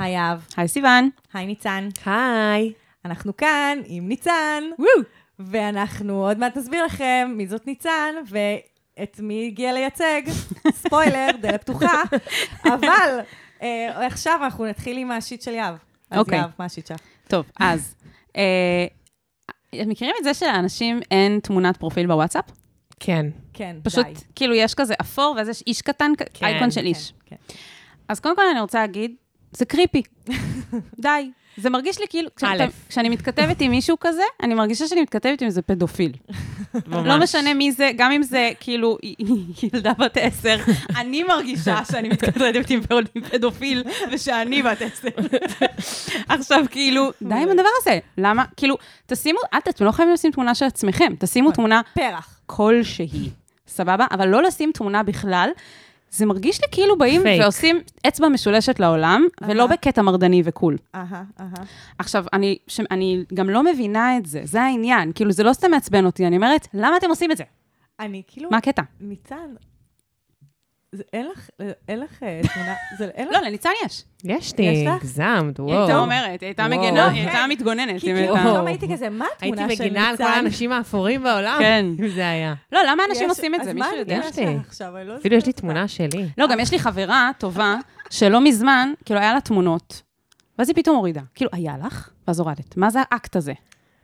[0.00, 1.10] היי אב, היי סיוון.
[1.32, 1.88] היי ניצן.
[2.06, 2.72] היי.
[3.04, 4.88] אנחנו כאן עם ניצן, וואו.
[5.38, 10.22] ואנחנו עוד מעט נסביר לכם מי זאת ניצן ואת מי הגיע לייצג.
[10.82, 12.02] ספוילר, דלת פתוחה.
[12.64, 13.18] אבל
[13.62, 15.74] אה, עכשיו אנחנו נתחיל עם השיט של יהב.
[16.10, 16.38] אז אוקיי.
[16.38, 17.00] יהב, מה השיט שלך?
[17.28, 17.94] טוב, אז,
[18.36, 18.86] אה,
[19.86, 22.44] מכירים את זה שלאנשים אין תמונת פרופיל בוואטסאפ?
[23.00, 23.26] כן.
[23.52, 24.14] כן, פשוט, די.
[24.34, 27.12] כאילו, יש כזה אפור, ואז יש איש קטן, כן, אייקון של כן, איש.
[27.26, 27.36] כן.
[28.08, 29.14] אז קודם כל אני רוצה להגיד,
[29.52, 30.02] זה קריפי.
[31.00, 31.30] די.
[31.56, 32.64] זה מרגיש לי כאילו, כשאתה-.
[32.88, 36.12] כשאני מתכתבת עם מישהו כזה, אני מרגישה שאני מתכתבת עם איזה פדופיל.
[36.86, 37.06] ממש.
[37.06, 38.98] לא משנה מי זה, גם אם זה כאילו
[39.62, 40.56] ילדה בת עשר,
[40.96, 45.08] אני מרגישה שאני מתכתבת עם פד- עם פדופיל ושאני בת עשר.
[46.28, 47.98] עכשיו, כאילו, די עם הדבר הזה.
[48.18, 48.44] למה?
[48.56, 48.76] כאילו,
[49.06, 51.54] תשימו, אתם לא חייבים לשים תמונה של עצמכם, תשימו נכון.
[51.56, 52.40] תמונה פרח.
[52.46, 53.30] כלשהי,
[53.68, 54.06] סבבה?
[54.10, 55.50] אבל לא לשים תמונה בכלל.
[56.10, 57.42] זה מרגיש לי כאילו באים פייק.
[57.42, 59.72] ועושים אצבע משולשת לעולם, ולא אהה.
[59.72, 60.76] בקטע מרדני וקול.
[60.94, 61.52] אהה, אהה.
[61.98, 62.80] עכשיו, אני, ש...
[62.90, 65.12] אני גם לא מבינה את זה, זה העניין.
[65.14, 67.44] כאילו, זה לא סתם מעצבן אותי, אני אומרת, למה אתם עושים את זה?
[68.00, 68.82] אני כאילו, מה הקטע?
[69.00, 69.36] ניצן,
[71.12, 71.48] אין לך,
[71.88, 74.04] אין לך אה, תמונה, זה- אין לך לא, לניצן יש.
[74.24, 74.88] יש לי?
[74.88, 75.98] הגזמת, היא הייתה וואו.
[76.02, 76.78] אומרת, היא הייתה וואו.
[76.80, 78.00] מגנה, לא, היא הייתה מתגוננת.
[78.00, 80.34] כי כאילו פתאום הייתי כזה, מה התמונה הייתי של מגינה על כל ניצן?
[80.36, 81.56] האנשים האפורים בעולם.
[81.60, 81.86] כן.
[81.98, 82.54] אם זה היה.
[82.72, 83.74] לא, למה אנשים עושים את זה?
[83.74, 84.20] מישהו יודע?
[84.28, 84.56] יש לי.
[84.68, 84.96] עכשיו?
[84.96, 86.26] אני לא אפילו יש לי תמונה שלי.
[86.38, 87.76] לא, גם יש לי חברה טובה,
[88.10, 90.02] שלא מזמן, כאילו, היה לה תמונות,
[90.58, 91.20] ואז היא פתאום הורידה.
[91.34, 92.10] כאילו, היה לך?
[92.28, 92.76] ואז הורדת.
[92.76, 93.52] מה זה האקט הזה?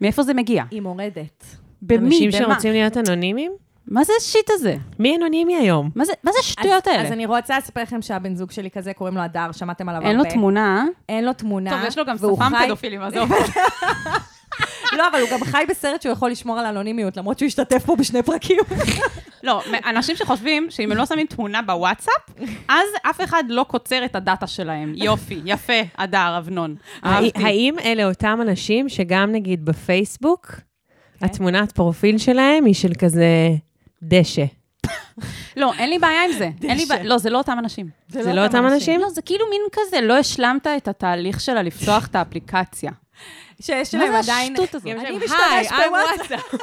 [0.01, 0.65] מאיפה זה מגיע?
[0.71, 1.45] היא מורדת.
[1.83, 2.07] במי?
[2.07, 2.39] אנשים במה?
[2.55, 3.53] שרוצים להיות אנונימיים?
[3.89, 4.77] מה זה השיט הזה?
[4.99, 5.91] מי אנונימי היום?
[5.95, 7.07] מה זה מה זה השטויות אז- האלה?
[7.07, 10.11] אז אני רוצה לספר לכם שהבן זוג שלי כזה, קוראים לו הדר, שמעתם עליו הרבה.
[10.11, 10.85] אין לו תמונה.
[11.09, 11.71] אין לו תמונה.
[11.71, 13.31] טוב, יש לו גם והוא שפם חי- פדופילים, עזוב.
[14.99, 17.97] לא, אבל הוא גם חי בסרט שהוא יכול לשמור על אנונימיות, למרות שהוא השתתף פה
[17.97, 18.59] בשני פרקים.
[19.43, 22.13] לא, אנשים שחושבים שאם הם לא שמים תמונה בוואטסאפ,
[22.69, 24.93] אז אף אחד לא קוצר את הדאטה שלהם.
[24.97, 26.75] יופי, יפה, הדר, אבנון.
[27.05, 27.45] אהבתי.
[27.45, 30.47] האם אלה אותם אנשים שגם נגיד בפייסבוק,
[31.21, 31.27] כן.
[31.27, 33.27] התמונת פרופיל שלהם היא של כזה
[34.09, 34.45] דשא?
[35.57, 36.51] לא, אין לי בעיה עם זה.
[36.63, 36.87] אין לי.
[36.87, 37.89] בעיה, לא, זה לא אותם אנשים.
[38.09, 39.01] זה לא אותם אנשים?
[39.01, 42.91] לא, זה כאילו מין כזה, לא השלמת את התהליך שלה לפתוח את האפליקציה.
[43.61, 44.53] שיש מה להם זה עדיין...
[44.53, 44.87] השטות הזאת?
[45.07, 46.55] אני משתמש בוואטסאפ.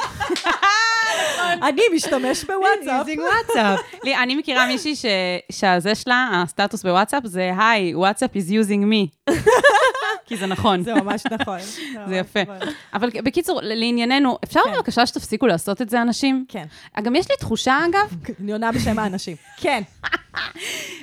[1.64, 3.08] אני משתמש בוואטסאפ.
[3.18, 3.80] וואטסאפ.
[4.24, 5.06] אני מכירה מישהי ש-
[5.52, 9.34] שהזה שלה, הסטטוס בוואטסאפ זה, היי, וואטסאפ is using me.
[10.26, 10.84] כי זה נכון.
[10.84, 11.60] זה ממש נכון.
[12.10, 12.40] זה יפה.
[12.94, 14.74] אבל בקיצור, לענייננו, אפשר כן.
[14.74, 16.46] בבקשה שתפסיקו לעשות את זה, אנשים?
[16.48, 16.66] כן.
[17.04, 19.36] גם יש לי תחושה, אגב, אני עונה בשם האנשים.
[19.58, 19.82] כן,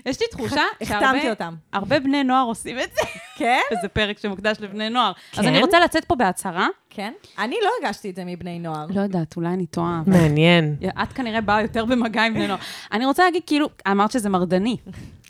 [0.06, 1.54] יש לי תחושה החתמתי שהרבה אותם.
[1.72, 3.00] הרבה בני נוער עושים את זה.
[3.40, 3.60] כן?
[3.72, 5.12] וזה פרק שמוקדש לבני נוער.
[5.32, 5.48] אז כן?
[5.48, 6.66] אני רוצה לצאת פה בהצהרה.
[6.90, 7.12] כן.
[7.38, 8.86] אני לא הרגשתי את זה מבני נוער.
[8.94, 10.02] לא יודעת, אולי אני טועה.
[10.06, 10.76] מעניין.
[11.02, 12.58] את כנראה באה יותר במגע עם בני נוער.
[12.92, 14.76] אני רוצה להגיד, כאילו, אמרת שזה מרדני,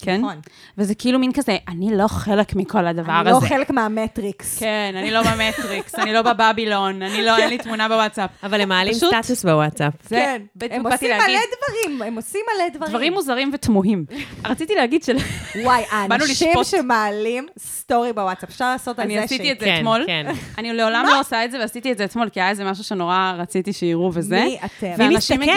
[0.03, 0.21] כן?
[0.21, 0.41] נכון.
[0.79, 3.41] וזה כאילו מין כזה, אני לא חלק מכל הדבר אני הזה.
[3.45, 4.59] לא חלק מהמטריקס.
[4.59, 8.31] כן, אני לא במטריקס, אני לא בבבילון, אני לא, אין לי תמונה בוואטסאפ.
[8.43, 9.93] אבל הם מעלים פשוט- סטטוס בוואטסאפ.
[10.03, 10.43] זה כן.
[10.71, 11.27] הם עושים להגיד.
[11.27, 12.91] מלא דברים, הם עושים מלא דברים.
[12.91, 14.05] דברים מוזרים ותמוהים.
[14.45, 15.17] רציתי להגיד של...
[15.65, 16.53] וואי, האנשים.
[16.65, 19.53] שמעלים סטורי בוואטסאפ, אפשר לעשות על אני זה עשיתי שיט.
[19.53, 20.05] את זה כן, אתמול.
[20.07, 20.27] כן.
[20.59, 23.33] אני לעולם לא עושה את זה, ועשיתי את זה אתמול, כי היה איזה משהו שנורא
[23.39, 24.41] רציתי שיראו וזה.
[24.45, 24.87] מי אתם?
[24.99, 25.53] מי ואנשים מסתכל?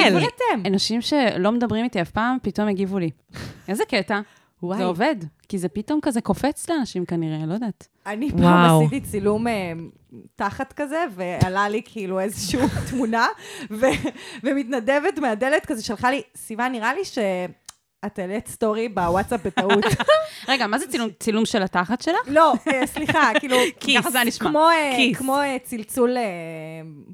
[0.65, 3.09] אנשים שלא מדברים איתי אף פעם, פתאום הגיבו לי.
[3.69, 4.19] איזה קטע.
[4.63, 4.77] וואי.
[4.77, 5.15] זה עובד,
[5.49, 7.87] כי זה פתאום כזה קופץ לאנשים כנראה, לא יודעת.
[8.07, 8.81] אני פעם.
[8.83, 9.71] עשיתי צילום אה,
[10.35, 13.27] תחת כזה, ועלה לי כאילו איזושהי תמונה,
[13.71, 13.85] ו-
[14.43, 17.01] ומתנדבת מהדלת כזה שלחה לי, סיוון, נראה לי
[18.03, 19.83] שאת העלית story בוואטסאפ בטעות.
[20.49, 22.19] רגע, מה זה צילום, צילום של התחת שלך?
[22.27, 23.97] לא, אה, סליחה, כאילו, כיס.
[23.97, 24.49] ככה זה נשמע.
[24.49, 25.17] כמו, אה, כיס.
[25.17, 26.17] כמו אה, צלצול,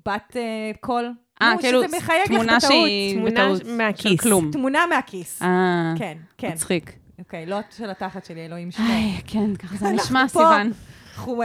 [0.05, 0.35] butt
[0.79, 1.11] call.
[1.41, 1.81] אה, כאילו,
[2.25, 2.61] תמונה בטעות.
[2.61, 4.03] שהיא תמונה בטעות מהכיס.
[4.11, 4.51] של כלום.
[4.51, 5.41] תמונה מהכיס.
[5.41, 6.51] אה, כן, כן.
[6.51, 6.91] מצחיק.
[7.19, 8.89] אוקיי, לא של התחת שלי, אלוהים שמור.
[8.89, 10.27] איי, כן, ככה זה נשמע.
[10.27, 10.71] סיוון.
[11.17, 11.43] אנחנו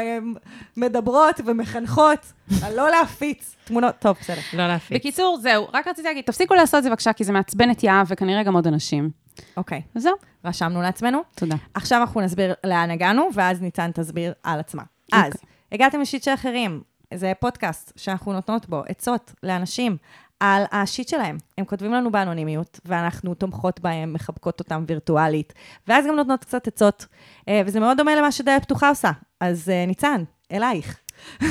[0.77, 3.95] מדברות ומחנכות על לא להפיץ תמונות.
[3.99, 4.41] טוב, בסדר.
[4.53, 4.99] לא להפיץ.
[4.99, 8.07] בקיצור, זהו, רק רציתי להגיד, תפסיקו לעשות את זה בבקשה, כי זה מעצבן את יהב
[8.11, 9.24] וכנראה גם עוד אנשים.
[9.57, 10.15] אוקיי, וזהו,
[10.45, 11.21] רשמנו לעצמנו.
[11.35, 11.57] תודה.
[11.75, 14.83] עכשיו אנחנו נסביר לאן הגענו, ואז ניצן תסביר על עצמה.
[15.13, 15.49] אז, אוקיי.
[15.73, 16.83] הגעתם לשיט של אחרים.
[17.15, 19.97] זה פודקאסט שאנחנו נותנות בו עצות לאנשים
[20.41, 21.39] על השיט שלהם.
[21.59, 25.53] הם כותבים לנו באנונימיות, ואנחנו תומכות בהם, מחבקות אותם וירטואלית,
[25.89, 27.07] ואז גם נותנות קצת עצות,
[27.49, 29.11] אה, וזה מאוד דומה למה שדלת פתוחה עושה.
[29.41, 31.04] אז אה, ניצן, אלייך.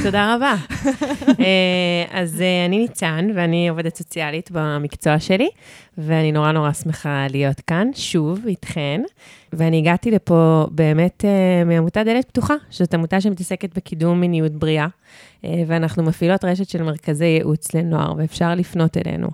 [0.03, 0.55] תודה רבה.
[1.39, 5.49] אה, אז אה, אני ניצן, ואני עובדת סוציאלית במקצוע שלי,
[5.97, 9.01] ואני נורא נורא שמחה להיות כאן, שוב, איתכן.
[9.53, 14.87] ואני הגעתי לפה באמת אה, מעמותת דלת פתוחה, שזאת עמותה שמתעסקת בקידום מיניות בריאה,
[15.45, 19.27] אה, ואנחנו מפעילות רשת של מרכזי ייעוץ לנוער, ואפשר לפנות אלינו,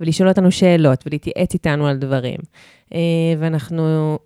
[0.00, 2.38] ולשאול אותנו שאלות, ולהתייעץ איתנו על דברים.
[3.38, 4.18] ואנחנו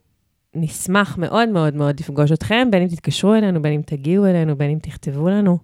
[0.54, 4.70] נשמח מאוד מאוד מאוד לפגוש אתכם, בין אם תתקשרו אלינו, בין אם תגיעו אלינו, בין
[4.70, 5.58] אם תכתבו לנו.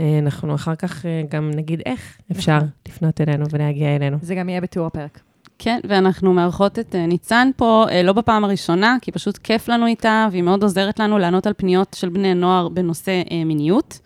[0.00, 2.68] אה, אנחנו אחר כך אה, גם נגיד איך אפשר נכון.
[2.88, 4.16] לפנות אלינו ולהגיע אלינו.
[4.22, 5.20] זה גם יהיה בתיאור הפרק.
[5.58, 10.28] כן, ואנחנו מארחות את אה, ניצן פה, לא בפעם הראשונה, כי פשוט כיף לנו איתה,
[10.30, 13.98] והיא מאוד עוזרת לנו לענות על פניות של בני נוער בנושא מיניות,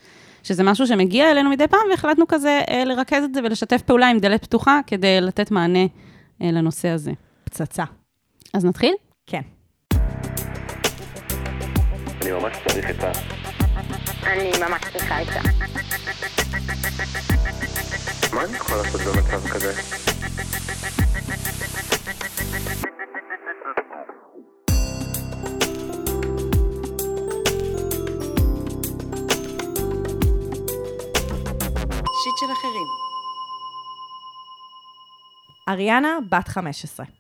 [0.43, 4.45] שזה משהו שמגיע אלינו מדי פעם, והחלטנו כזה לרכז את זה ולשתף פעולה עם דלת
[4.45, 5.87] פתוחה כדי לתת מענה
[6.41, 7.13] לנושא הזה.
[7.45, 7.85] פצצה.
[8.55, 8.95] אז נתחיל?
[9.27, 9.43] כן.
[12.23, 13.13] אני ממש צריך עצה.
[14.23, 15.41] אני ממש צריכה עצה.
[18.33, 19.73] מה אני יכול לעשות במצב כזה?
[32.23, 32.87] שיט של אחרים.
[35.69, 37.20] אריאנה, בת 15.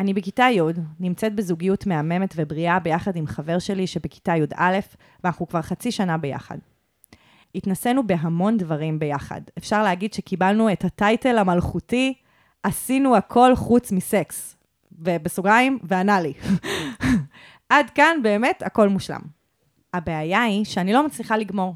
[0.00, 0.60] אני בכיתה י',
[1.00, 4.78] נמצאת בזוגיות מהממת ובריאה ביחד עם חבר שלי שבכיתה י"א,
[5.24, 6.58] ואנחנו כבר חצי שנה ביחד.
[7.54, 9.40] התנסינו בהמון דברים ביחד.
[9.58, 12.14] אפשר להגיד שקיבלנו את הטייטל המלכותי,
[12.62, 14.56] עשינו הכל חוץ מסקס.
[14.98, 16.32] ובסוגריים, ואנאלי.
[17.68, 19.20] עד כאן באמת הכל מושלם.
[19.94, 21.74] הבעיה היא שאני לא מצליחה לגמור.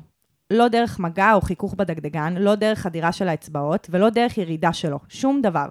[0.51, 4.99] לא דרך מגע או חיכוך בדגדגן, לא דרך חדירה של האצבעות, ולא דרך ירידה שלו.
[5.09, 5.67] שום דבר.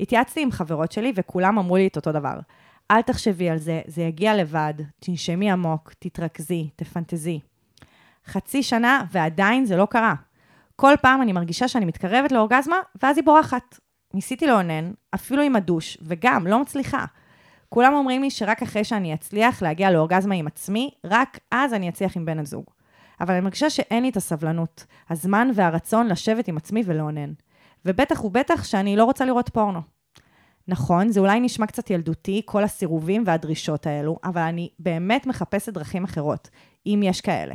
[0.00, 2.34] התייעצתי עם חברות שלי וכולם אמרו לי את אותו דבר.
[2.90, 7.40] אל תחשבי על זה, זה יגיע לבד, תנשמי עמוק, תתרכזי, תפנטזי.
[8.26, 10.14] חצי שנה ועדיין זה לא קרה.
[10.76, 13.78] כל פעם אני מרגישה שאני מתקרבת לאורגזמה, ואז היא בורחת.
[14.14, 17.04] ניסיתי לאונן, אפילו עם הדוש, וגם, לא מצליחה.
[17.68, 22.16] כולם אומרים לי שרק אחרי שאני אצליח להגיע לאורגזמה עם עצמי, רק אז אני אצליח
[22.16, 22.64] עם בן הזוג.
[23.20, 27.32] אבל אני מרגישה שאין לי את הסבלנות, הזמן והרצון לשבת עם עצמי ולאונן.
[27.86, 29.80] ובטח ובטח שאני לא רוצה לראות פורנו.
[30.68, 36.04] נכון, זה אולי נשמע קצת ילדותי, כל הסירובים והדרישות האלו, אבל אני באמת מחפשת דרכים
[36.04, 36.48] אחרות,
[36.86, 37.54] אם יש כאלה.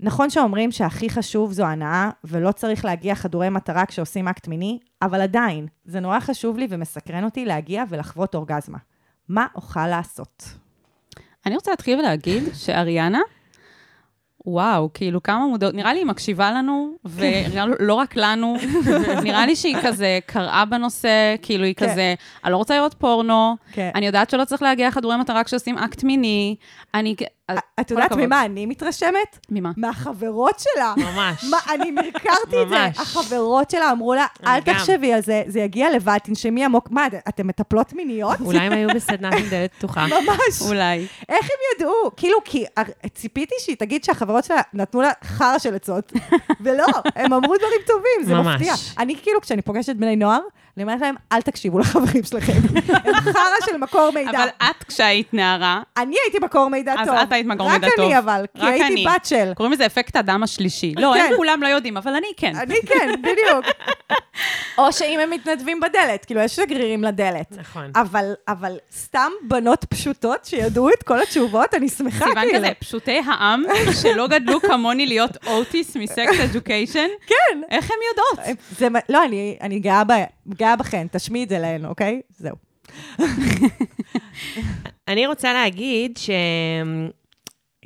[0.00, 5.20] נכון שאומרים שהכי חשוב זו הנאה, ולא צריך להגיע חדורי מטרה כשעושים אקט מיני, אבל
[5.20, 8.78] עדיין, זה נורא חשוב לי ומסקרן אותי להגיע ולחוות אורגזמה.
[9.28, 10.44] מה אוכל לעשות?
[11.46, 13.20] אני רוצה להתחיל ולהגיד שאריאנה,
[14.46, 18.56] וואו, כאילו כמה מודעות, נראה לי היא מקשיבה לנו, ולא רק לנו,
[19.24, 21.90] נראה לי שהיא כזה קראה בנושא, כאילו היא כן.
[21.90, 22.14] כזה,
[22.44, 23.90] אני לא רוצה לראות פורנו, כן.
[23.94, 26.56] אני יודעת שלא צריך להגיע חדורי מטרה כשעושים אקט מיני,
[26.94, 27.14] אני...
[27.80, 28.12] את יודעת.
[28.12, 29.38] ממה אני מתרשמת?
[29.50, 29.70] ממה?
[29.76, 30.94] מהחברות שלה.
[30.96, 31.44] ממש.
[31.50, 32.84] מה, אני מרקרתי את זה.
[32.84, 34.60] החברות שלה אמרו לה, אל.
[34.60, 36.90] תחשבי על זה, זה יגיע לבד, תנשמי עמוק.
[36.90, 38.40] מה, את- אתם מטפלות מיניות?
[38.40, 40.06] אולי הם היו בסדנה עם דלת פתוחה.
[40.26, 40.62] ממש.
[40.68, 41.06] אולי.
[41.28, 41.92] איך הם ידעו?
[42.16, 46.12] כאילו, כי הר- ציפיתי שהיא תגיד שהחברות שלה נתנו לה חרא של עצות,
[46.64, 46.86] ולא,
[47.16, 48.34] הם אמרו דברים טובים, זה.
[48.34, 48.74] מפתיע.
[48.98, 50.40] אני כאילו, כשאני פוגשת בני נוער,
[50.76, 52.52] אני אומרת להם, אל תקשיבו לחברים שלכם.
[53.04, 54.30] הם חרא של מקור מידע.
[54.30, 57.16] אבל את, כשהיית נערה, אני הייתי מקור מידע אז טוב.
[57.16, 58.04] את היית מקור מידע רק טוב.
[58.04, 59.06] אני אבל, כי רק הייתי אני.
[59.06, 59.52] בת של.
[59.56, 60.94] קוראים לזה אפקט האדם השלישי.
[60.96, 61.26] לא, כן.
[61.30, 62.56] הם כולם לא יודעים, אבל אני כן.
[62.56, 63.64] אני כן, בדיוק.
[64.78, 67.52] או שאם הם מתנדבים בדלת, כאילו, יש שגרירים לדלת.
[67.58, 67.90] נכון.
[67.96, 72.58] אבל, אבל סתם בנות פשוטות שידעו את כל התשובות, אני שמחה, סיוון כאילו.
[72.58, 73.62] כזה, פשוטי העם
[74.02, 77.60] שלא גדלו כמוני להיות אוטיס מסקס אדיוקיישן, כן.
[77.70, 78.58] איך הם יודעות?
[78.78, 80.02] זה, לא, אני, אני גאה,
[80.48, 82.20] גאה בכן, תשמיעי את זה להן, אוקיי?
[82.38, 82.56] זהו.
[85.08, 86.30] אני רוצה להגיד ש...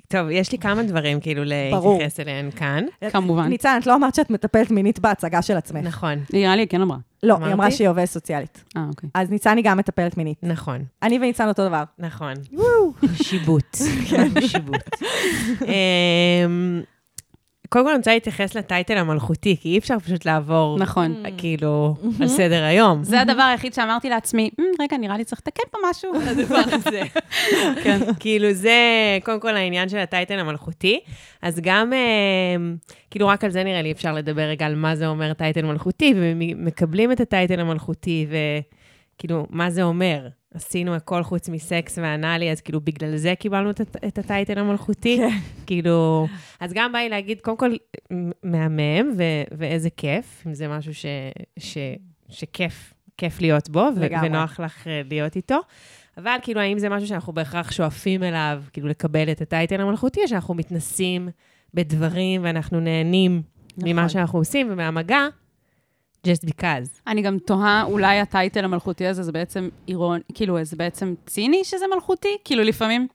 [0.09, 1.93] טוב, יש לי כמה דברים כאילו ברור.
[1.93, 2.85] להתייחס אליהם כאן.
[3.13, 3.49] כמובן.
[3.49, 5.85] ניצן, את לא אמרת שאת מטפלת מינית בהצגה של עצמך.
[5.85, 6.99] נכון, נראה לי, כן אמרה.
[7.23, 7.37] לא?
[7.45, 8.65] היא אמרה שהיא עובדת סוציאלית.
[8.77, 9.11] אה, אוקיי.
[9.15, 10.39] אז ניצן היא גם מטפלת מינית.
[10.43, 11.83] נכון, אני וניצן אותו דבר.
[11.99, 12.35] נכון.
[13.23, 13.77] שיבוט.
[14.51, 14.89] שיבוט.
[17.69, 21.23] אמ, קודם כל אני רוצה להתייחס לטייטל המלכותי, כי אי אפשר פשוט לעבור, נכון.
[21.39, 23.05] כאילו, על סדר היום.
[23.05, 26.13] זה הדבר היחיד שאמרתי לעצמי, "מ, רגע, נראה לי צריך לתקן פה משהו.
[26.31, 27.03] הדבר הזה.
[27.85, 27.99] כן.
[28.21, 28.79] כאילו זה,
[29.25, 31.01] קודם כל העניין של הטייטל המלכותי.
[31.43, 31.99] אז גם, אה,
[33.11, 36.15] כאילו רק על זה נראה לי אפשר לדבר רגע על מה זה אומר טייטל מלכותי,
[36.17, 38.27] ומקבלים את הטייטל המלכותי,
[39.19, 40.29] וכאילו, מה זה אומר?
[40.55, 45.21] עשינו הכל חוץ מסקס ואנאלי, אז כאילו בגלל זה קיבלנו את, את הטייטל המלכותי.
[45.67, 46.27] כאילו,
[46.61, 47.71] אז גם בא לי להגיד, קודם כל,
[48.43, 51.07] מהמם, ו- ואיזה כיף, אם זה משהו ש,
[51.59, 51.79] ש,
[52.29, 54.07] שכיף, כיף להיות בו, ו-.
[54.23, 55.59] ונוח לך אה, להיות איתו.
[56.19, 60.29] אבל כאילו, האם זה משהו שאנחנו בהכרח שואפים אליו, כאילו לקבל את הטייטל המלכותי, או
[60.29, 61.29] שאנחנו מתנסים
[61.75, 63.43] בדברים ואנחנו נהנים
[63.77, 63.93] נכון.
[63.93, 65.29] ממה שאנחנו עושים ומהמגע,
[66.27, 67.01] just because.
[67.07, 71.85] אני גם תוהה, אולי הטייטל המלכותי הזה זה בעצם אירון, כאילו, זה בעצם ציני שזה
[71.95, 72.37] מלכותי?
[72.45, 73.07] כאילו, לפעמים,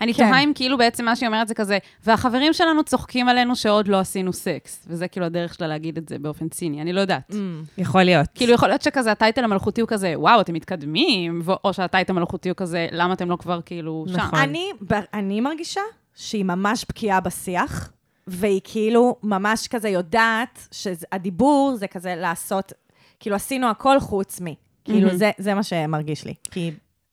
[0.00, 0.28] אני כן.
[0.28, 4.00] תוהה אם כאילו בעצם מה שהיא אומרת זה כזה, והחברים שלנו צוחקים עלינו שעוד לא
[4.00, 4.86] עשינו סקס.
[4.88, 7.34] וזה כאילו הדרך שלה להגיד את זה באופן ציני, אני לא יודעת.
[7.78, 8.26] יכול להיות.
[8.34, 12.56] כאילו, יכול להיות שכזה, הטייטל המלכותי הוא כזה, וואו, אתם מתקדמים, או שהטייטל המלכותי הוא
[12.56, 14.16] כזה, למה אתם לא כבר כאילו שם?
[14.16, 14.38] נכון.
[14.38, 14.70] אני,
[15.14, 15.80] אני מרגישה
[16.14, 17.92] שהיא ממש בקיאה בשיח,
[18.28, 22.72] והיא כאילו ממש כזה יודעת שהדיבור זה כזה לעשות,
[23.20, 24.46] כאילו עשינו הכל חוץ מ.
[24.84, 26.34] כאילו, זה, זה מה שמרגיש לי.
[26.50, 26.72] כי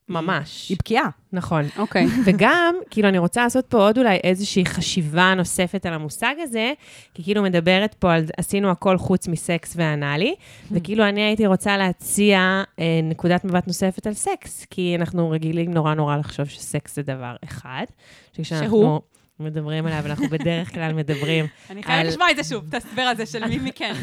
[0.10, 0.69] ממש.
[0.69, 1.07] היא בקיאה.
[1.34, 1.65] נכון.
[1.77, 2.05] אוקיי.
[2.25, 6.74] וגם, כאילו, אני רוצה לעשות פה עוד אולי איזושהי חשיבה נוספת על המושג הזה,
[7.13, 10.36] כי כאילו מדברת פה על עשינו הכל חוץ מסקס ואנאלי,
[10.72, 15.93] וכאילו אני הייתי רוצה להציע אה, נקודת מבט נוספת על סקס, כי אנחנו רגילים נורא
[15.93, 17.86] נורא לחשוב שסקס זה דבר אחד.
[18.34, 19.00] שכשאנחנו שהוא?
[19.39, 23.01] מדברים עליו, אנחנו בדרך כלל מדברים אני חייבת על- לשמוע את זה שוב, את ההסבר
[23.01, 23.94] הזה של מי מכן.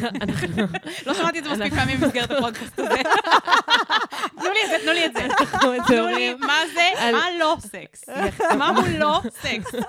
[1.05, 2.89] לא שמעתי את זה מספיק פעמים במסגרת הפודקאסט הזה.
[4.39, 5.27] תנו לי את זה, תנו לי את זה.
[5.87, 8.03] תנו לי מה זה, מה לא סקס.
[8.57, 9.71] מה הוא לא סקס.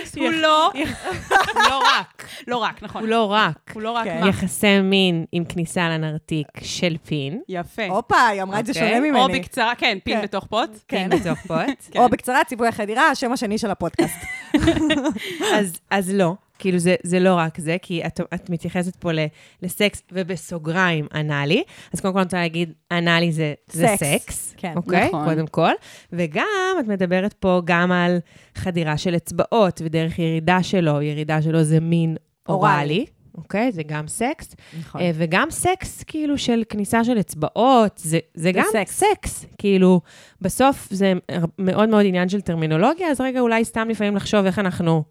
[0.00, 0.72] סקס הוא לא,
[1.70, 3.02] לא רק, לא רק, נכון.
[3.02, 4.20] הוא לא רק הוא לא רק כן.
[4.20, 4.28] מה.
[4.28, 7.86] יחסי מין עם כניסה לנרתיק של פין, יפה.
[7.86, 8.88] הופה, היא אמרה את זה אוקיי.
[8.88, 9.20] שונה ממני.
[9.20, 10.22] או בקצרה, כן, פין כן.
[10.22, 10.70] בתוך פוט.
[10.88, 11.08] כן.
[11.10, 11.96] פין בתוך פוט.
[11.98, 14.18] או בקצרה, ציווי החדירה, השם השני של הפודקאסט.
[15.54, 19.18] אז, אז לא, כאילו זה, זה לא רק זה, כי את, את מתייחסת פה ל,
[19.62, 21.62] לסקס ובסוגריים אנאלי.
[21.92, 24.22] אז קודם כל אני רוצה להגיד, אנאלי זה זה סקס.
[24.22, 25.08] סקס, כן, אוקיי?
[25.08, 25.24] נכון.
[25.24, 25.72] קודם כל.
[26.12, 28.18] וגם את מדברת פה גם על
[28.54, 32.16] חדירה של אצבעות ודרך ירידה שלו, ירידה שלו זה מין
[32.48, 32.68] אוראלי.
[32.68, 33.06] אוראלי.
[33.38, 33.72] אוקיי?
[33.72, 34.56] זה גם סקס.
[34.80, 35.00] נכון.
[35.00, 38.96] אה, וגם סקס, כאילו, של כניסה של אצבעות, זה, זה גם סקס.
[38.96, 39.10] סקס.
[39.10, 39.46] סקס.
[39.58, 40.00] כאילו,
[40.40, 41.12] בסוף זה
[41.58, 45.04] מאוד מאוד עניין של טרמינולוגיה, אז רגע, אולי סתם לפעמים לחשוב איך אנחנו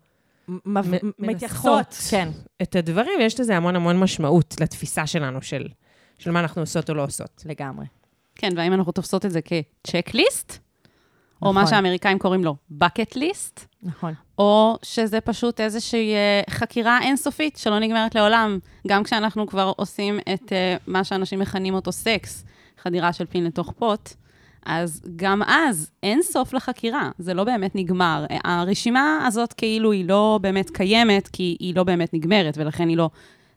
[1.19, 1.95] מתייחסות.
[2.09, 2.29] כן.
[2.62, 5.67] את הדברים, ויש לזה המון המון משמעות לתפיסה שלנו של,
[6.19, 7.43] של מה אנחנו עושות או לא עושות.
[7.45, 7.85] לגמרי.
[8.35, 10.58] כן, והאם אנחנו תופסות את זה כ checklist,
[11.41, 11.55] או נכון.
[11.55, 14.13] מה שהאמריקאים קוראים לו bucket list, נכון.
[14.38, 20.53] או שזה פשוט איזושהי אה, חקירה אינסופית שלא נגמרת לעולם, גם כשאנחנו כבר עושים את
[20.53, 22.45] אה, מה שאנשים מכנים אותו סקס,
[22.81, 24.13] חדירה של פין לתוך פוט,
[24.65, 28.25] אז גם אז אין סוף לחקירה, זה לא באמת נגמר.
[28.43, 33.10] הרשימה הזאת כאילו היא לא באמת קיימת, כי היא לא באמת נגמרת, ולכן היא לא...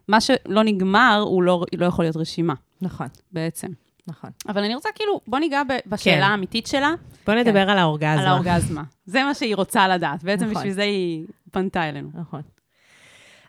[0.09, 3.07] מה שלא נגמר, הוא לא, לא יכול להיות רשימה, נכון.
[3.33, 3.69] בעצם.
[4.09, 4.31] נכון.
[4.49, 6.23] אבל אני רוצה כאילו, בוא ניגע בשאלה כן.
[6.23, 6.95] האמיתית שלה,
[7.27, 8.21] בואו נדבר על האורגזמה.
[8.21, 8.83] על האורגזמה.
[9.07, 10.57] זה מה שהיא רוצה לדעת, בעצם נכון.
[10.57, 12.09] בשביל זה היא פנתה אלינו.
[12.15, 12.41] נכון.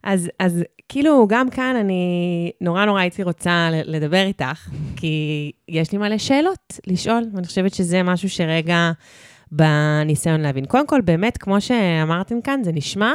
[0.07, 5.97] אז, אז כאילו, גם כאן אני נורא נורא הייתי רוצה לדבר איתך, כי יש לי
[5.97, 8.91] מלא שאלות לשאול, ואני חושבת שזה משהו שרגע
[9.51, 10.65] בניסיון להבין.
[10.65, 13.13] קודם כל, באמת, כמו שאמרתם כאן, זה נשמע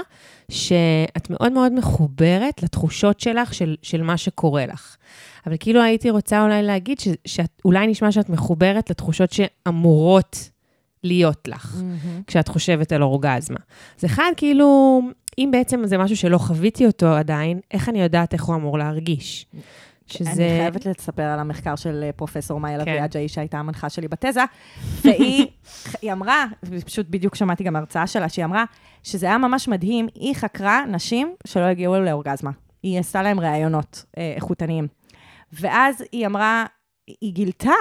[0.50, 4.96] שאת מאוד מאוד מחוברת לתחושות שלך, של, של מה שקורה לך.
[5.46, 10.50] אבל כאילו הייתי רוצה אולי להגיד ש, שאת, אולי נשמע שאת מחוברת לתחושות שאמורות
[11.04, 11.82] להיות לך.
[12.26, 13.58] כשאת חושבת על אורגזמה.
[13.98, 15.00] אז אחד, כאילו,
[15.38, 19.46] אם בעצם זה משהו שלא חוויתי אותו עדיין, איך אני יודעת איך הוא אמור להרגיש?
[20.06, 20.30] שזה...
[20.30, 22.92] אני חייבת לספר על המחקר של אה, פרופסור מאיה כן.
[22.92, 24.44] לביאג'ה, היא שהייתה המנחה שלי בתזה,
[25.04, 25.46] והיא
[26.02, 26.44] היא אמרה,
[26.84, 28.64] פשוט בדיוק שמעתי גם הרצאה שלה, שהיא אמרה
[29.02, 32.50] שזה היה ממש מדהים, היא חקרה נשים שלא הגיעו לאורגזמה.
[32.82, 34.88] היא עשתה להם ראיונות אה, איכותניים.
[35.52, 36.66] ואז היא אמרה,
[37.20, 37.72] היא גילתה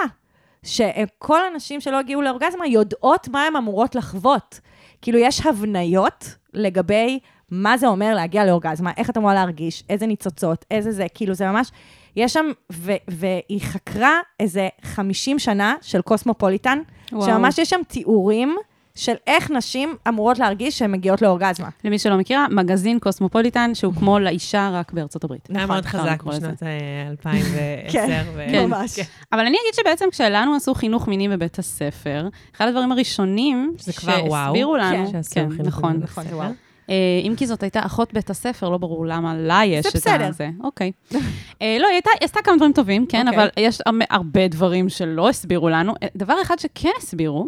[0.62, 4.60] שכל הנשים שלא הגיעו לאורגזמה יודעות מה הן אמורות לחוות.
[5.02, 7.18] כאילו, יש הבניות לגבי
[7.52, 11.46] מה זה אומר להגיע לאורגזמה, איך את אמורה להרגיש, איזה ניצוצות, איזה זה, כאילו, זה
[11.46, 11.70] ממש...
[12.16, 16.78] יש שם, ו- והיא חקרה איזה 50 שנה של קוסמופוליטן,
[17.12, 17.26] וואו.
[17.26, 18.56] שממש יש שם תיאורים
[18.94, 21.68] של איך נשים אמורות להרגיש שהן מגיעות לאורגזמה.
[21.84, 25.48] למי שלא מכירה, מגזין קוסמופוליטן, שהוא כמו לאישה רק בארצות הברית.
[25.50, 26.22] היה נכון, מאוד אפשר חזק.
[26.22, 27.92] בשנות אה, 2010.
[27.92, 28.66] כן, ו- כן.
[28.66, 28.98] ממש.
[29.32, 34.24] אבל אני אגיד שבעצם כשלנו עשו חינוך מיני בבית הספר, אחד הדברים הראשונים שזה כבר
[34.26, 34.46] וואו.
[34.46, 35.92] שהסבירו לנו, כן, שעשו כן, חינוך נכון.
[35.96, 36.36] בבית נכון, הספר.
[36.36, 36.50] וואו.
[36.90, 39.94] אה, אם כי זאת הייתה אחות בית הספר, לא ברור למה לה יש זה את
[39.96, 40.30] בסדר.
[40.32, 40.48] זה.
[40.64, 40.92] אוקיי.
[41.62, 43.40] אה, לא, היא הייתה- עשתה כמה דברים טובים, כן, אוקיי.
[43.42, 43.78] אבל יש
[44.10, 45.92] הרבה דברים שלא הסבירו לנו.
[46.02, 47.46] אה, דבר אחד שכן הסבירו,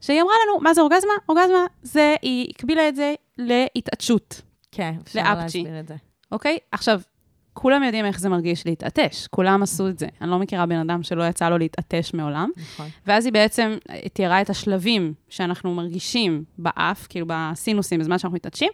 [0.00, 1.12] שהיא אמרה לנו, מה זה אורגזמה?
[1.28, 4.40] אורגזמה זה, היא הקבילה את זה להתעטשות,
[4.72, 5.58] כן, אפשר לאפצ'י.
[5.62, 5.94] להסביר את זה.
[6.32, 6.58] אוקיי?
[6.72, 7.00] עכשיו,
[7.60, 10.06] כולם יודעים איך זה מרגיש להתעטש, כולם עשו את זה.
[10.20, 12.50] אני לא מכירה בן אדם שלא יצא לו להתעטש מעולם.
[12.56, 12.86] נכון.
[13.06, 18.68] ואז היא בעצם אה, תיארה את השלבים שאנחנו מרגישים באף, כאילו בסינוסים, בזמן שאנחנו מתעטשים.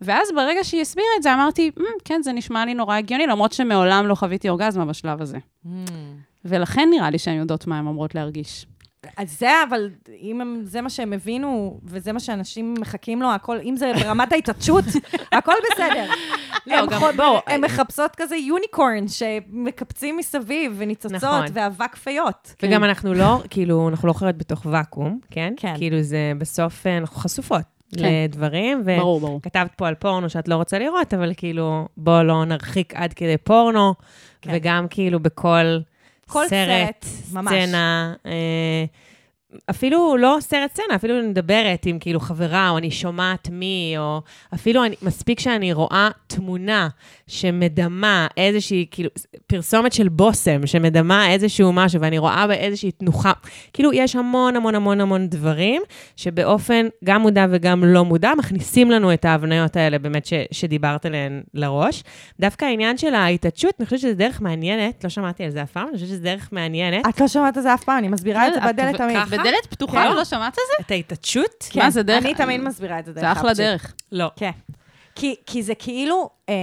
[0.00, 3.52] ואז ברגע שהיא הסבירה את זה, אמרתי, "מ, כן, זה נשמע לי נורא הגיוני, למרות
[3.52, 5.38] שמעולם לא חוויתי אורגזמה בשלב הזה.
[6.44, 8.66] ולכן נראה לי שהן יודעות מה הן אמורות להרגיש.
[9.16, 9.90] אז זה, אבל
[10.22, 14.32] אם הם, זה מה שהם הבינו, וזה מה שאנשים מחכים לו, הכל, אם זה ברמת
[14.32, 14.84] ההתעטשות,
[15.32, 16.06] הכל בסדר.
[16.66, 21.44] לא, הם גם- חוד- בוא, הן מחפשות כזה יוניקורן שמקפצים מסביב, וניצוצות, נכון.
[21.52, 22.54] ואבק פיות.
[22.62, 25.54] וגם אנחנו לא, כאילו, אנחנו לא חיות בתוך ואקום, כן?
[25.56, 25.74] כן.
[25.76, 27.62] כאילו, זה בסוף, אה, אנחנו חשופות
[27.98, 28.04] כן.
[28.24, 28.96] לדברים, ו...
[28.98, 29.42] ברור, ברור.
[29.42, 33.36] כתבת פה על פורנו שאת לא רוצה לראות, אבל כאילו, בוא לא נרחיק עד כדי
[33.36, 33.94] פורנו,
[34.42, 34.50] כן.
[34.54, 35.78] וגם כאילו בכל
[36.30, 37.52] כל סרט, סרט, ממש.
[37.52, 38.84] סצנה, אה,
[39.70, 44.20] אפילו לא סרט סצנה, אפילו אני מדברת עם כאילו חברה, או אני שומעת מי, או
[44.54, 46.88] אפילו אני, מספיק שאני רואה תמונה
[47.26, 49.10] שמדמה איזושהי, כאילו,
[49.46, 53.32] פרסומת של בושם, שמדמה איזשהו משהו, ואני רואה באיזושהי תנוחה.
[53.72, 55.82] כאילו, יש המון המון המון המון דברים,
[56.16, 61.42] שבאופן גם מודע וגם לא מודע, מכניסים לנו את ההבניות האלה, באמת, ש, שדיברת עליהן
[61.54, 62.02] לראש.
[62.40, 65.88] דווקא העניין של ההתעטשות, אני חושבת שזו דרך מעניינת, לא שמעתי על זה אף פעם,
[65.88, 67.06] אני חושבת שזו דרך מעניינת.
[67.08, 69.16] את לא שמעת על זה אף פעם, אני מסבירה את זה את- בדלת תמיד.
[69.46, 69.56] ככה?
[69.58, 70.12] בדלת פתוחה כן.
[70.12, 70.82] ולא שמעת על זה?
[70.86, 71.66] את ההתעטשות?
[71.70, 73.54] כן, מה, זה דרך- אני תמיד מסבירה את זה דרך זה אחלה.
[73.54, 73.94] דרך.
[74.12, 74.30] לא.
[74.36, 74.50] כן.
[75.14, 76.54] כי, כי זה כאילו, אמ,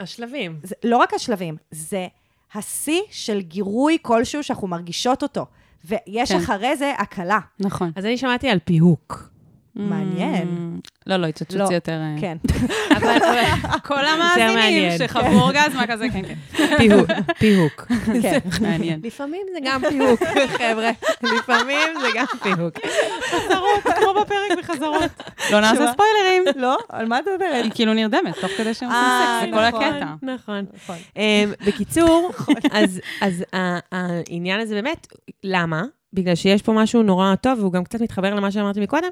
[0.00, 0.58] השלבים.
[0.84, 2.06] לא רק השלבים, זה
[2.54, 5.46] השיא של גירוי כלשהו שאנחנו מרגישות אותו.
[5.84, 6.38] ויש כן.
[6.38, 7.38] אחרי זה הקלה.
[7.60, 7.92] נכון.
[7.96, 9.28] אז אני שמעתי על פיהוק.
[9.76, 10.80] מעניין.
[11.06, 11.66] לא, לא, התעטשות לא.
[11.66, 11.92] זה יותר...
[11.92, 12.36] אה, כן.
[12.96, 13.18] אבל
[13.88, 14.98] כל המאזינים.
[14.98, 16.34] שחוו אורגזמה כזה, כן, כן.
[16.78, 17.10] פיהוק.
[17.38, 17.86] פיהוק.
[18.22, 18.38] כן.
[18.60, 19.00] מעניין.
[19.02, 20.90] לפעמים זה גם פיהוק, חבר'ה.
[21.22, 22.78] לפעמים זה גם פיהוק.
[23.98, 25.10] כמו בפרק בחזרות.
[25.50, 25.92] לא נעשה?
[25.92, 26.44] ספוילרים.
[26.56, 26.78] לא?
[26.88, 27.64] על מה את מדברת?
[27.64, 29.82] היא כאילו נרדמת, תוך כדי שהם עושים אה, סקס, זה כל נכון.
[29.82, 30.06] הקטע.
[30.22, 30.64] נכון.
[30.74, 30.96] נכון.
[31.16, 32.30] אמ, בקיצור,
[32.72, 33.44] אז אז
[33.92, 35.06] העניין הזה באמת,
[35.44, 35.84] למה?
[36.14, 39.08] בגלל שיש פה משהו נורא טוב, והוא גם קצת מתחבר למה שאמרתי מקודם,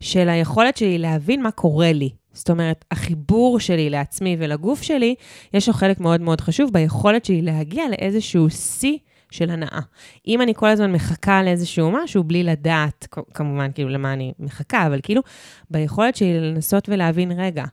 [0.00, 2.10] של היכולת שלי להבין מה קורה לי.
[2.32, 5.14] זאת אומרת, החיבור שלי לעצמי ולגוף שלי,
[5.54, 8.98] יש לו חלק מאוד מאוד חשוב ביכולת שלי להגיע לאיזשהו שיא
[9.30, 9.80] של הנאה.
[10.28, 15.00] אם אני כל הזמן מחכה לאיזשהו משהו, בלי לדעת, כמובן, כאילו, למה אני מחכה, אבל
[15.02, 15.22] כאילו,
[15.70, 17.64] ביכולת שלי לנסות ולהבין, רגע,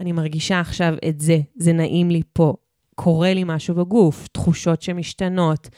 [0.00, 2.54] אני מרגישה עכשיו את זה, זה נעים לי פה,
[2.94, 5.68] קורה לי משהו בגוף, תחושות שמשתנות.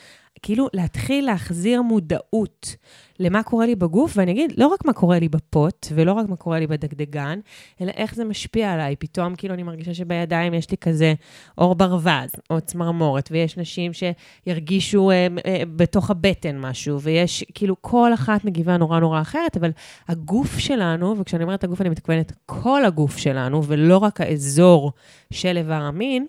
[0.47, 2.77] כאילו, להתחיל להחזיר מודעות
[3.19, 6.37] למה קורה לי בגוף, ואני אגיד, לא רק מה קורה לי בפוט, ולא רק מה
[6.37, 7.41] קורה לי בדגדגן,
[7.81, 8.97] אלא איך זה משפיע עליי.
[8.97, 11.15] פתאום, כאילו, אני מרגישה שבידיים יש לי כזה
[11.55, 18.15] עור ברווז, או צמרמורת, ויש נשים שירגישו אה, אה, בתוך הבטן משהו, ויש, כאילו, כל
[18.15, 19.71] אחת מגיבה נורא נורא אחרת, אבל
[20.09, 24.93] הגוף שלנו, וכשאני אומרת הגוף, אני מתכוונת כל הגוף שלנו, ולא רק האזור
[25.33, 26.27] של איבר המין,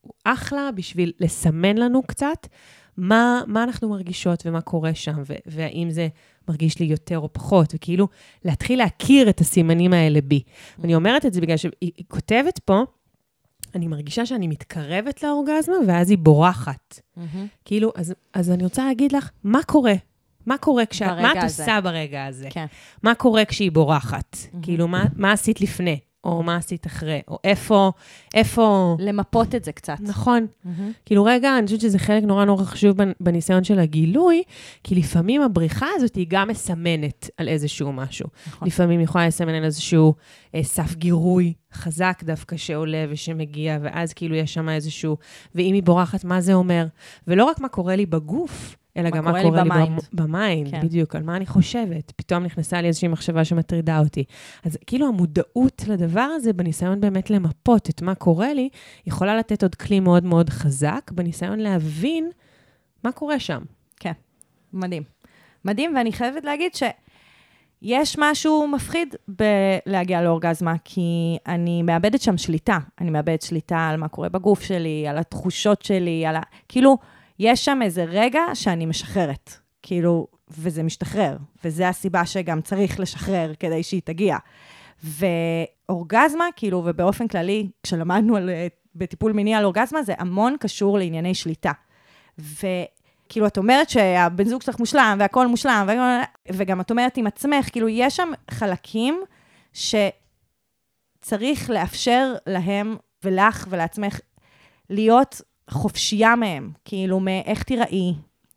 [0.00, 2.46] הוא אחלה בשביל לסמן לנו קצת
[2.96, 6.08] מה, מה אנחנו מרגישות ומה קורה שם, ו- והאם זה
[6.48, 8.08] מרגיש לי יותר או פחות, וכאילו
[8.44, 10.42] להתחיל להכיר את הסימנים האלה בי.
[10.78, 12.82] ואני אומרת את זה בגלל שהיא היא כותבת פה,
[13.74, 17.00] אני מרגישה שאני מתקרבת לאורגזמה, ואז היא בורחת.
[17.64, 19.94] כאילו, אז, אז אני רוצה להגיד לך, מה קורה?
[20.46, 21.62] מה קורה כשאת, מה את הזה.
[21.62, 22.48] עושה ברגע הזה?
[22.50, 22.66] כן.
[23.02, 24.36] מה קורה כשהיא בורחת?
[24.62, 25.98] כאילו, מה, מה עשית לפני?
[26.24, 27.20] או מה עשית אחרי?
[27.28, 27.92] או איפה,
[28.34, 28.96] איפה...
[28.98, 29.96] למפות את זה קצת.
[30.00, 30.46] נכון.
[31.06, 34.42] כאילו, רגע, אני חושבת שזה חלק נורא נורא חשוב בנ- בניסיון של הגילוי,
[34.84, 38.28] כי לפעמים הבריחה הזאת היא גם מסמנת על איזשהו משהו.
[38.46, 38.68] נכון.
[38.68, 40.14] לפעמים היא יכולה לסמן על איזשהו
[40.54, 45.16] אה, סף גירוי חזק דווקא שעולה ושמגיע, ואז כאילו יש שם איזשהו...
[45.54, 46.86] ואם היא בורחת, מה זה אומר?
[47.26, 49.88] ולא רק מה קורה לי בגוף, אלא גם מה קורה לי ב mind.
[50.12, 50.80] במ- ב mind, כן.
[50.80, 52.12] בדיוק, על מה אני חושבת.
[52.16, 54.24] פתאום נכנסה לי איזושהי מחשבה שמטרידה אותי.
[54.64, 58.68] אז כאילו המודעות לדבר הזה, בניסיון באמת למפות את מה קורה לי,
[59.06, 62.30] יכולה לתת עוד כלי מאוד מאוד חזק, בניסיון להבין
[63.04, 63.62] מה קורה שם.
[64.72, 65.02] מדהים.
[65.64, 72.78] מדהים, ואני חייבת להגיד שיש משהו מפחיד בלהגיע לאורגזמה, כי אני מאבדת שם שליטה.
[73.00, 76.40] אני מאבדת שליטה על מה קורה בגוף שלי, על התחושות שלי, על ה...
[76.68, 76.96] כאילו,
[77.38, 79.64] יש שם איזה רגע שאני משחררת.
[79.82, 84.36] כאילו, וזה משתחרר, וזה הסיבה שגם צריך לשחרר כדי שהיא תגיע.
[85.04, 91.34] ואורגזמה, כאילו, ובאופן כללי, כשלמדנו על, אה, בטיפול מיני על אורגזמה, זה המון קשור לענייני
[91.34, 91.72] שליטה.
[92.38, 95.88] וכאילו, את אומרת שהבן זוג שלך מושלם, והכול מושלם,
[96.52, 99.22] וגם את אומרת עם עצמך, כאילו, יש שם חלקים
[99.72, 104.20] שצריך לאפשר להם ולך ולעצמך
[104.90, 106.70] להיות חופשייה מהם.
[106.84, 108.14] כאילו, מאיך תיראי,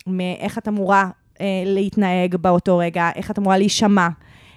[0.07, 1.09] מאיך את אמורה
[1.41, 4.07] אה, להתנהג באותו רגע, איך את אמורה להישמע.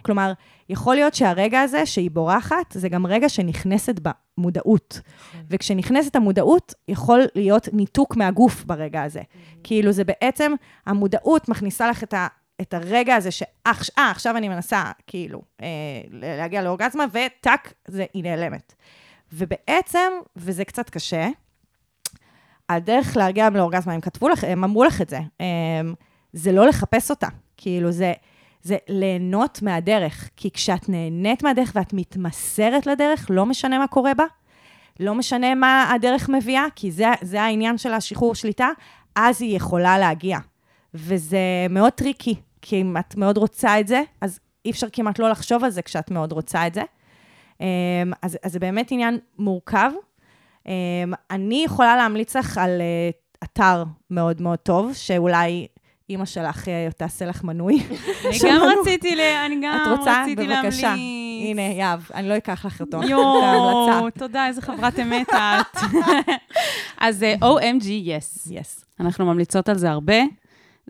[0.02, 0.32] כלומר,
[0.68, 4.00] יכול להיות שהרגע הזה שהיא בורחת, זה גם רגע שנכנסת
[4.38, 5.00] במודעות.
[5.50, 9.22] וכשנכנסת המודעות, יכול להיות ניתוק מהגוף ברגע הזה.
[9.64, 10.52] כאילו, זה בעצם,
[10.86, 12.26] המודעות מכניסה לך את, ה,
[12.60, 15.66] את הרגע הזה שאח, אה, עכשיו אני מנסה, כאילו, אה,
[16.10, 18.74] להגיע לאורגזמה, וטאק, זה, היא נעלמת.
[19.32, 21.28] ובעצם, וזה קצת קשה,
[22.74, 25.94] הדרך להגיע לאורגזמה, הם כתבו לך, הם אמרו לך את זה, הם,
[26.32, 27.28] זה לא לחפש אותה.
[27.56, 28.12] כאילו, זה,
[28.62, 30.30] זה ליהנות מהדרך.
[30.36, 34.24] כי כשאת נהנית מהדרך ואת מתמסרת לדרך, לא משנה מה קורה בה,
[35.00, 38.68] לא משנה מה הדרך מביאה, כי זה, זה העניין של השחרור שליטה,
[39.16, 40.38] אז היא יכולה להגיע.
[40.94, 41.38] וזה
[41.70, 45.64] מאוד טריקי, כי אם את מאוד רוצה את זה, אז אי אפשר כמעט לא לחשוב
[45.64, 46.82] על זה כשאת מאוד רוצה את זה.
[47.60, 47.66] אמ,
[48.22, 49.90] אז, אז זה באמת עניין מורכב.
[50.66, 50.72] אמ,
[51.30, 53.10] אני יכולה להמליץ לך על אה,
[53.44, 55.66] אתר מאוד מאוד טוב, שאולי
[56.10, 57.78] אימא שלך אה, תעשה לך מנוי.
[58.26, 58.60] אני גם.
[58.80, 60.24] רציתי, ל- אני גם את רוצה?
[60.36, 60.46] בבקשה.
[60.46, 60.84] להמליץ.
[61.44, 63.02] הנה, יהב, אני לא אקח לך אותו.
[63.02, 65.82] יואו, תודה, איזה חברת אמת את.
[67.00, 68.50] אז אה, OMG, yes.
[68.52, 68.84] יס.
[69.00, 70.14] אנחנו ממליצות על זה הרבה.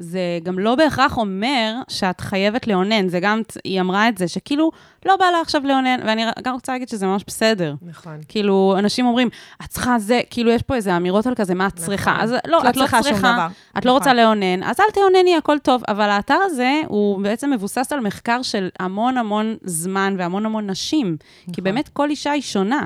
[0.01, 4.71] זה גם לא בהכרח אומר שאת חייבת לאונן, זה גם, היא אמרה את זה, שכאילו,
[5.07, 7.75] לא בא לה עכשיו לאונן, ואני גם רוצה להגיד שזה ממש בסדר.
[7.83, 8.19] נכון.
[8.29, 9.29] כאילו, אנשים אומרים,
[9.65, 12.17] את צריכה זה, כאילו, יש פה איזה אמירות על כזה, מה את צריכה?
[12.21, 13.47] אז לא, את לא את לא צריכה שום צריכה, דבר.
[13.79, 13.99] את לא נכון.
[13.99, 15.83] רוצה לאונן, אז אל תאונני, הכל טוב.
[15.89, 21.17] אבל האתר הזה, הוא בעצם מבוסס על מחקר של המון המון זמן והמון המון נשים.
[21.53, 22.85] כי באמת כל אישה היא שונה.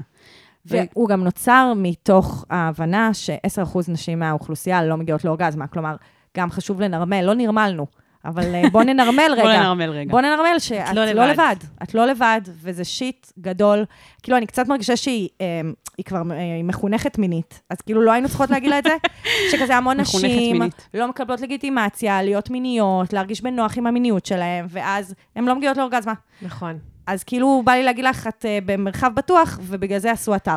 [0.67, 5.67] והוא גם נוצר מתוך ההבנה ש-10% נשים מהאוכלוסייה לא מגיעות לאורגזמה.
[5.67, 5.97] כלומר,
[6.37, 7.87] גם חשוב לנרמל, לא נרמלנו,
[8.25, 9.43] אבל אה, בוא ננרמל רגע.
[9.43, 10.11] בוא ננרמל רגע.
[10.11, 11.57] בוא ננרמל שאת לא לא, לבד.
[11.83, 13.85] את לא לבד, וזה שיט גדול.
[14.23, 15.61] כאילו, אני קצת מרגישה שהיא אה,
[15.99, 18.97] היא כבר אה, היא מחונכת מינית, אז כאילו לא היינו צריכות להגיד לה את זה,
[19.51, 20.63] שכזה המון נשים.
[20.95, 26.13] לא מקבלות לגיטימציה, להיות מיניות, להרגיש בנוח עם המיניות שלהם, ואז הן לא מגיעות לאורגזמה.
[26.43, 26.79] נכון.
[27.07, 30.57] אז כאילו, בא לי להגיד לך, את אה, במרחב בטוח, ובגלל זה עשו אתר.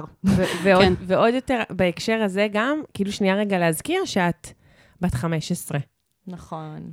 [0.64, 0.94] ועוד, כן.
[1.02, 4.48] ועוד יותר, בהקשר הזה גם, כאילו שנייה רגע להזכיר שאת
[5.02, 5.80] בת 15.
[6.28, 6.90] נכון.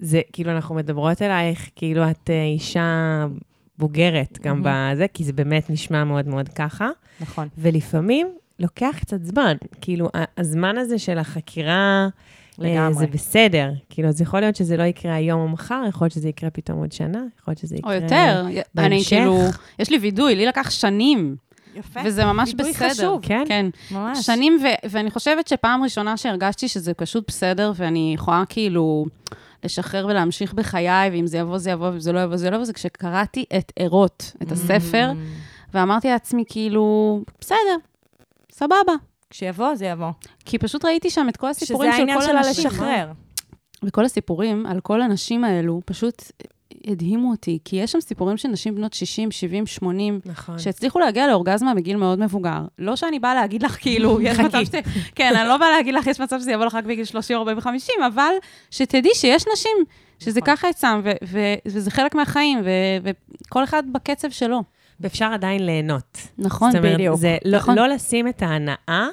[0.00, 3.26] וזה, כאילו, אנחנו מדברות אלייך, כאילו את אה, אישה
[3.78, 6.88] בוגרת גם בזה, כי זה באמת נשמע מאוד מאוד ככה.
[7.20, 7.48] נכון.
[7.58, 9.56] ולפעמים לוקח קצת זמן.
[9.80, 12.08] כאילו, הזמן הזה של החקירה,
[12.60, 12.94] אה, לגמרי.
[12.94, 13.72] זה בסדר.
[13.90, 16.78] כאילו, אז יכול להיות שזה לא יקרה היום או מחר, יכול להיות שזה יקרה פתאום
[16.78, 17.94] עוד שנה, יכול להיות שזה או יקרה...
[17.94, 18.40] יותר.
[18.46, 19.10] אני בהמשך.
[19.16, 19.38] כאילו,
[19.78, 21.36] יש לי וידוי, לי לקח שנים,
[21.78, 22.00] יפה.
[22.04, 22.90] וזה ממש בסדר.
[22.90, 23.20] חשוב.
[23.22, 23.44] כן?
[23.48, 23.66] כן.
[23.90, 24.26] ממש.
[24.26, 29.06] שנים, ו- ואני חושבת שפעם ראשונה שהרגשתי שזה פשוט בסדר, ואני יכולה כאילו
[29.64, 32.64] לשחרר ולהמשיך בחיי, ואם זה יבוא, זה יבוא, ואם זה לא יבוא, זה לא יבוא,
[32.64, 35.10] זה כשקראתי את ערות, את הספר,
[35.74, 37.76] ואמרתי לעצמי, כאילו, בסדר,
[38.52, 38.92] סבבה.
[39.30, 40.10] כשיבוא, זה יבוא.
[40.44, 42.66] כי פשוט ראיתי שם את כל שזה הסיפורים של העניין כל שלה הנשים.
[42.66, 43.12] לשחרר.
[43.84, 46.22] וכל הסיפורים על כל הנשים האלו פשוט
[46.86, 50.58] הדהימו אותי, כי יש שם סיפורים של נשים בנות 60, 70, 80, נכון.
[50.58, 52.60] שהצליחו להגיע לאורגזמה בגיל מאוד מבוגר.
[52.78, 54.68] לא שאני באה להגיד לך, כאילו, יש מצב ש...
[55.14, 57.58] כן, אני לא באה להגיד לך, יש מצב שזה יבוא לך רק בגיל 30, 40
[57.58, 58.32] ו-50, אבל
[58.70, 59.76] שתדעי שיש נשים
[60.18, 63.12] שזה ככה אצלם, ו- ו- וזה חלק מהחיים, ו-
[63.46, 64.62] וכל אחד בקצב שלו.
[65.00, 66.18] ואפשר עדיין ליהנות.
[66.38, 67.16] נכון, זאת אומרת, בדיוק.
[67.16, 67.74] זה לא, נכון.
[67.74, 69.08] לא לשים את ההנאה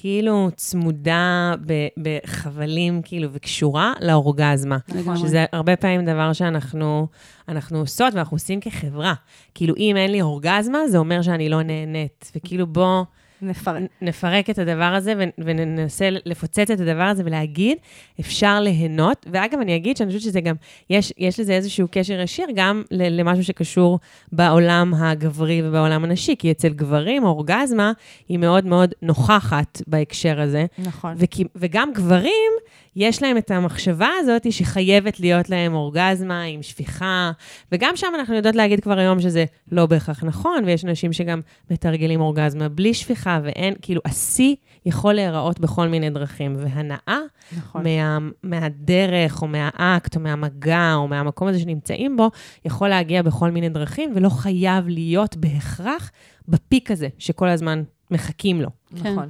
[0.00, 1.54] כאילו צמודה
[2.02, 4.78] בחבלים, כאילו, וקשורה לאורגזמה.
[4.94, 5.18] לגמרי.
[5.18, 7.06] שזה הרבה פעמים דבר שאנחנו
[7.48, 9.14] אנחנו עושות ואנחנו עושים כחברה.
[9.54, 12.32] כאילו, אם אין לי אורגזמה, זה אומר שאני לא נהנית.
[12.36, 13.04] וכאילו, בוא
[13.42, 13.82] נפרק.
[14.02, 17.78] נפרק את הדבר הזה וננסה לפוצץ את הדבר הזה ולהגיד,
[18.20, 19.26] אפשר ליהנות.
[19.32, 20.54] ואגב, אני אגיד שאני חושבת שזה גם,
[20.90, 23.98] יש, יש לזה איזשהו קשר ישיר גם למשהו שקשור
[24.32, 27.92] בעולם הגברי ובעולם הנשי, כי אצל גברים אורגזמה
[28.28, 30.66] היא מאוד מאוד נוכחת בהקשר הזה.
[30.78, 31.14] נכון.
[31.16, 32.52] וכי, וגם גברים,
[32.96, 37.30] יש להם את המחשבה הזאת שחייבת להיות להם אורגזמה עם שפיכה,
[37.72, 42.20] וגם שם אנחנו יודעות להגיד כבר היום שזה לא בהכרח נכון, ויש אנשים שגם מתרגלים
[42.20, 44.54] אורגזמה בלי שפיכה, ואין, כאילו, השיא
[44.86, 47.18] יכול להיראות בכל מיני דרכים, והנאה
[47.58, 47.82] נכון.
[47.82, 52.30] מה, מהדרך, או מהאקט, או מהמגע, או מהמקום הזה שנמצאים בו,
[52.64, 56.10] יכול להגיע בכל מיני דרכים, ולא חייב להיות בהכרח
[56.48, 58.68] בפיק הזה, שכל הזמן מחכים לו.
[59.02, 59.12] כן.
[59.12, 59.28] נכון.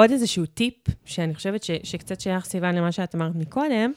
[0.00, 3.92] עוד איזשהו טיפ, שאני חושבת ש, שקצת שייך, סיוון, למה שאת אמרת מקודם,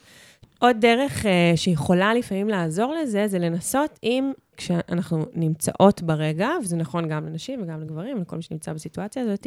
[0.58, 7.08] עוד דרך אה, שיכולה לפעמים לעזור לזה, זה לנסות אם, כשאנחנו נמצאות ברגע, וזה נכון
[7.08, 9.46] גם לנשים וגם לגברים, לכל מי שנמצא בסיטואציה הזאת,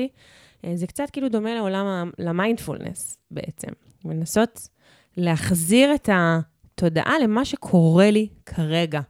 [0.66, 3.72] אה, זה קצת כאילו דומה לעולם, למיינדפולנס בעצם.
[4.06, 4.68] לנסות
[5.18, 9.02] להחזיר את התודעה למה שקורה לי כרגע.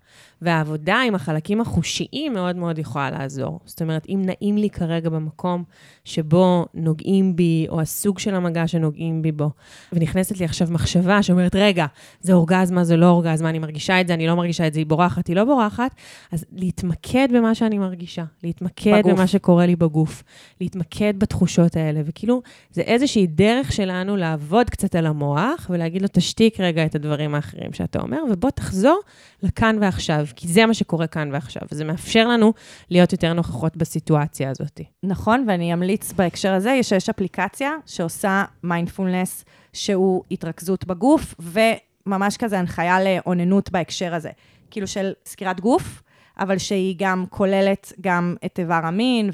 [0.42, 3.60] והעבודה עם החלקים החושיים מאוד מאוד יכולה לעזור.
[3.66, 5.64] זאת אומרת, אם נעים לי כרגע במקום
[6.06, 9.50] שבו נוגעים בי, או הסוג של המגע שנוגעים בי בו,
[9.94, 11.86] ונכנסת לי עכשיו מחשבה שאומרת, רגע,
[12.22, 14.88] זה אורגזמה, זה לא אורגזמה, אני מרגישה את זה, אני לא מרגישה את זה, היא
[14.88, 15.96] בורחת, היא לא בורחת,
[16.32, 19.12] אז להתמקד במה שאני מרגישה, להתמקד בגוף.
[19.12, 20.24] במה שקורה לי בגוף,
[20.62, 26.60] להתמקד בתחושות האלה, וכאילו, זה איזושהי דרך שלנו לעבוד קצת על המוח, ולהגיד לו, תשתיק
[26.60, 29.00] רגע את הדברים האחרים שאתה אומר, ובוא תחזור
[29.44, 32.54] לכאן ועכשיו, כי זה מה שקורה כאן ועכשיו, וזה מאפשר לנו
[32.90, 34.82] להיות יותר נוכחות בסיטואציה הזאת.
[35.04, 42.98] נכון, ואני אמליץ בהקשר הזה, שיש אפליקציה שעושה מיינדפולנס, שהוא התרכזות בגוף, וממש כזה הנחיה
[43.04, 44.30] לאוננות בהקשר הזה.
[44.72, 46.04] כאילו של סקירת גוף,
[46.40, 49.30] אבל שהיא גם כוללת גם את איבר המין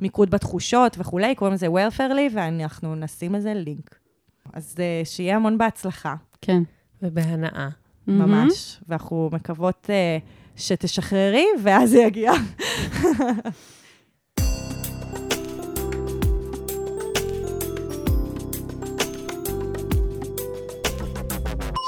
[0.00, 3.98] ומיקוד בתחושות וכולי, קוראים לזה וורפרלי, ואנחנו נשים לזה לינק.
[4.52, 6.62] אז אה, שיהיה המון בהצלחה, כן.
[7.02, 7.68] ובהנאה.
[8.06, 8.80] ממש.
[8.88, 10.18] ואנחנו מקוות אה,
[10.56, 12.32] שתשחררי, ואז זה יגיע.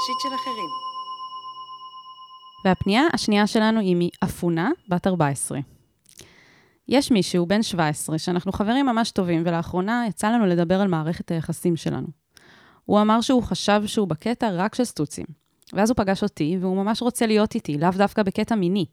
[0.05, 0.69] שיט של אחרים.
[2.65, 5.59] והפנייה השנייה שלנו היא מאפונה, בת 14.
[6.87, 11.75] יש מישהו, בן 17, שאנחנו חברים ממש טובים, ולאחרונה יצא לנו לדבר על מערכת היחסים
[11.75, 12.07] שלנו.
[12.85, 15.25] הוא אמר שהוא חשב שהוא בקטע רק של סטוצים.
[15.73, 18.85] ואז הוא פגש אותי, והוא ממש רוצה להיות איתי, לאו דווקא בקטע מיני.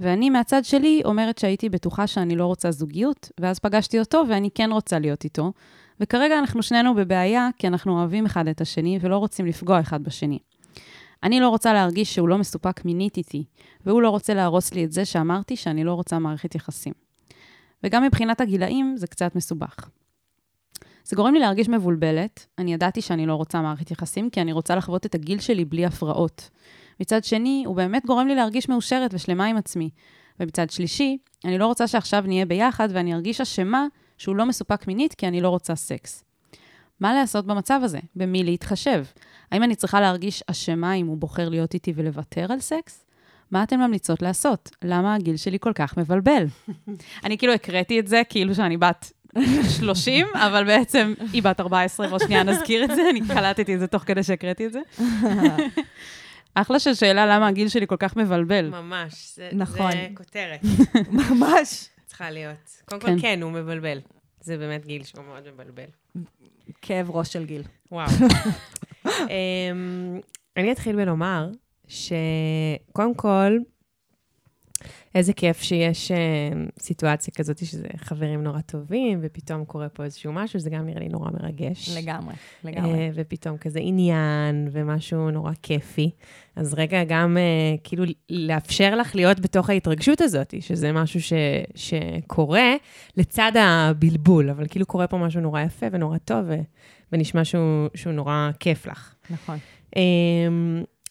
[0.00, 4.72] ואני מהצד שלי אומרת שהייתי בטוחה שאני לא רוצה זוגיות, ואז פגשתי אותו ואני כן
[4.72, 5.52] רוצה להיות איתו.
[6.00, 10.38] וכרגע אנחנו שנינו בבעיה, כי אנחנו אוהבים אחד את השני ולא רוצים לפגוע אחד בשני.
[11.22, 13.44] אני לא רוצה להרגיש שהוא לא מסופק מינית איתי,
[13.86, 16.92] והוא לא רוצה להרוס לי את זה שאמרתי שאני לא רוצה מערכת יחסים.
[17.84, 19.76] וגם מבחינת הגילאים זה קצת מסובך.
[21.08, 22.46] זה גורם לי להרגיש מבולבלת.
[22.58, 25.86] אני ידעתי שאני לא רוצה מערכת יחסים, כי אני רוצה לחוות את הגיל שלי בלי
[25.86, 26.50] הפרעות.
[27.00, 29.90] מצד שני, הוא באמת גורם לי להרגיש מאושרת ושלמה עם עצמי.
[30.40, 33.86] ומצד שלישי, אני לא רוצה שעכשיו נהיה ביחד ואני ארגיש אשמה
[34.18, 36.24] שהוא לא מסופק מינית כי אני לא רוצה סקס.
[37.00, 37.98] מה לעשות במצב הזה?
[38.16, 39.04] במי להתחשב?
[39.52, 43.04] האם אני צריכה להרגיש אשמה אם הוא בוחר להיות איתי ולוותר על סקס?
[43.50, 44.70] מה אתן ממליצות לעשות?
[44.84, 46.44] למה הגיל שלי כל כך מבלבל?
[47.24, 49.12] אני כאילו הקראתי את זה כאילו שאני בת
[49.78, 53.86] 30, אבל בעצם היא בת 14, בוא שנייה נזכיר את זה, אני קלטתי את זה
[53.86, 54.80] תוך כדי שהקראתי את זה.
[56.54, 58.68] אחלה של שאלה למה הגיל שלי כל כך מבלבל.
[58.70, 59.92] ממש, זה, נכון.
[59.92, 60.60] זה כותרת,
[61.30, 61.88] ממש.
[62.06, 62.82] צריכה להיות.
[62.84, 63.14] קודם כן.
[63.14, 63.98] כל, כן, הוא מבלבל.
[64.40, 65.84] זה באמת גיל שהוא מאוד מבלבל.
[66.82, 67.62] כאב ראש של גיל.
[67.92, 68.08] וואו.
[69.06, 70.20] אמ,
[70.56, 71.50] אני אתחיל בלומר
[71.88, 73.58] שקודם כל,
[75.14, 76.16] איזה כיף שיש אה,
[76.80, 81.08] סיטואציה כזאת שזה חברים נורא טובים, ופתאום קורה פה איזשהו משהו, זה גם נראה לי
[81.08, 81.98] נורא מרגש.
[81.98, 82.98] לגמרי, לגמרי.
[82.98, 86.10] אה, ופתאום כזה עניין, ומשהו נורא כיפי.
[86.56, 91.32] אז רגע, גם אה, כאילו לאפשר לך להיות בתוך ההתרגשות הזאת, שזה משהו ש,
[91.74, 92.74] שקורה
[93.16, 96.54] לצד הבלבול, אבל כאילו קורה פה משהו נורא יפה ונורא טוב, ו,
[97.12, 99.14] ונשמע שהוא, שהוא נורא כיף לך.
[99.30, 99.58] נכון.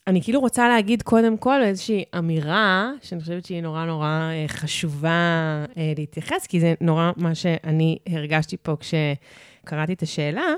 [0.07, 5.65] אני כאילו רוצה להגיד קודם כל איזושהי אמירה, שאני חושבת שהיא נורא נורא אה, חשובה
[5.77, 10.53] אה, להתייחס, כי זה נורא מה שאני הרגשתי פה כשקראתי את השאלה,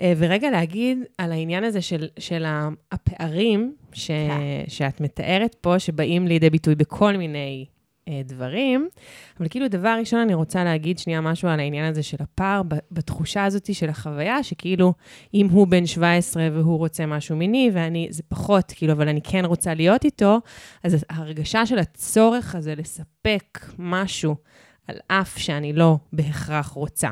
[0.00, 2.44] אה, ורגע להגיד על העניין הזה של, של
[2.92, 4.10] הפערים ש,
[4.68, 7.66] שאת מתארת פה, שבאים לידי ביטוי בכל מיני
[8.24, 8.88] דברים,
[9.40, 13.44] אבל כאילו, דבר ראשון, אני רוצה להגיד שנייה משהו על העניין הזה של הפער, בתחושה
[13.44, 14.92] הזאת של החוויה, שכאילו,
[15.34, 19.44] אם הוא בן 17 והוא רוצה משהו מיני, ואני, זה פחות, כאילו, אבל אני כן
[19.44, 20.40] רוצה להיות איתו,
[20.84, 24.36] אז ההרגשה של הצורך הזה לספק משהו,
[24.88, 27.08] על אף שאני לא בהכרח רוצה.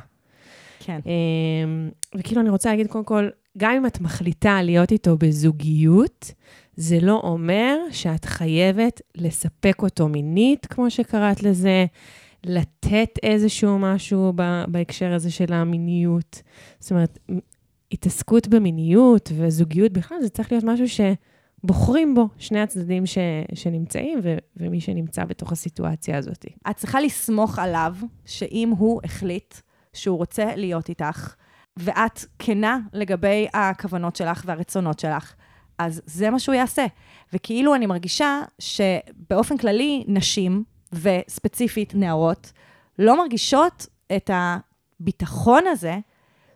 [0.80, 1.00] כן.
[1.06, 3.28] אמ, וכאילו, אני רוצה להגיד, קודם כל,
[3.58, 6.32] גם אם את מחליטה להיות איתו בזוגיות,
[6.76, 11.86] זה לא אומר שאת חייבת לספק אותו מינית, כמו שקראת לזה,
[12.44, 14.32] לתת איזשהו משהו
[14.68, 16.42] בהקשר הזה של המיניות.
[16.80, 17.18] זאת אומרת,
[17.92, 23.18] התעסקות במיניות וזוגיות בכלל, זה צריך להיות משהו שבוחרים בו שני הצדדים ש,
[23.54, 26.46] שנמצאים ו, ומי שנמצא בתוך הסיטואציה הזאת.
[26.70, 29.54] את צריכה לסמוך עליו, שאם הוא החליט
[29.92, 31.34] שהוא רוצה להיות איתך,
[31.76, 35.34] ואת כנה לגבי הכוונות שלך והרצונות שלך,
[35.78, 36.86] אז זה מה שהוא יעשה.
[37.32, 42.52] וכאילו אני מרגישה שבאופן כללי, נשים, וספציפית נערות,
[42.98, 43.86] לא מרגישות
[44.16, 45.98] את הביטחון הזה,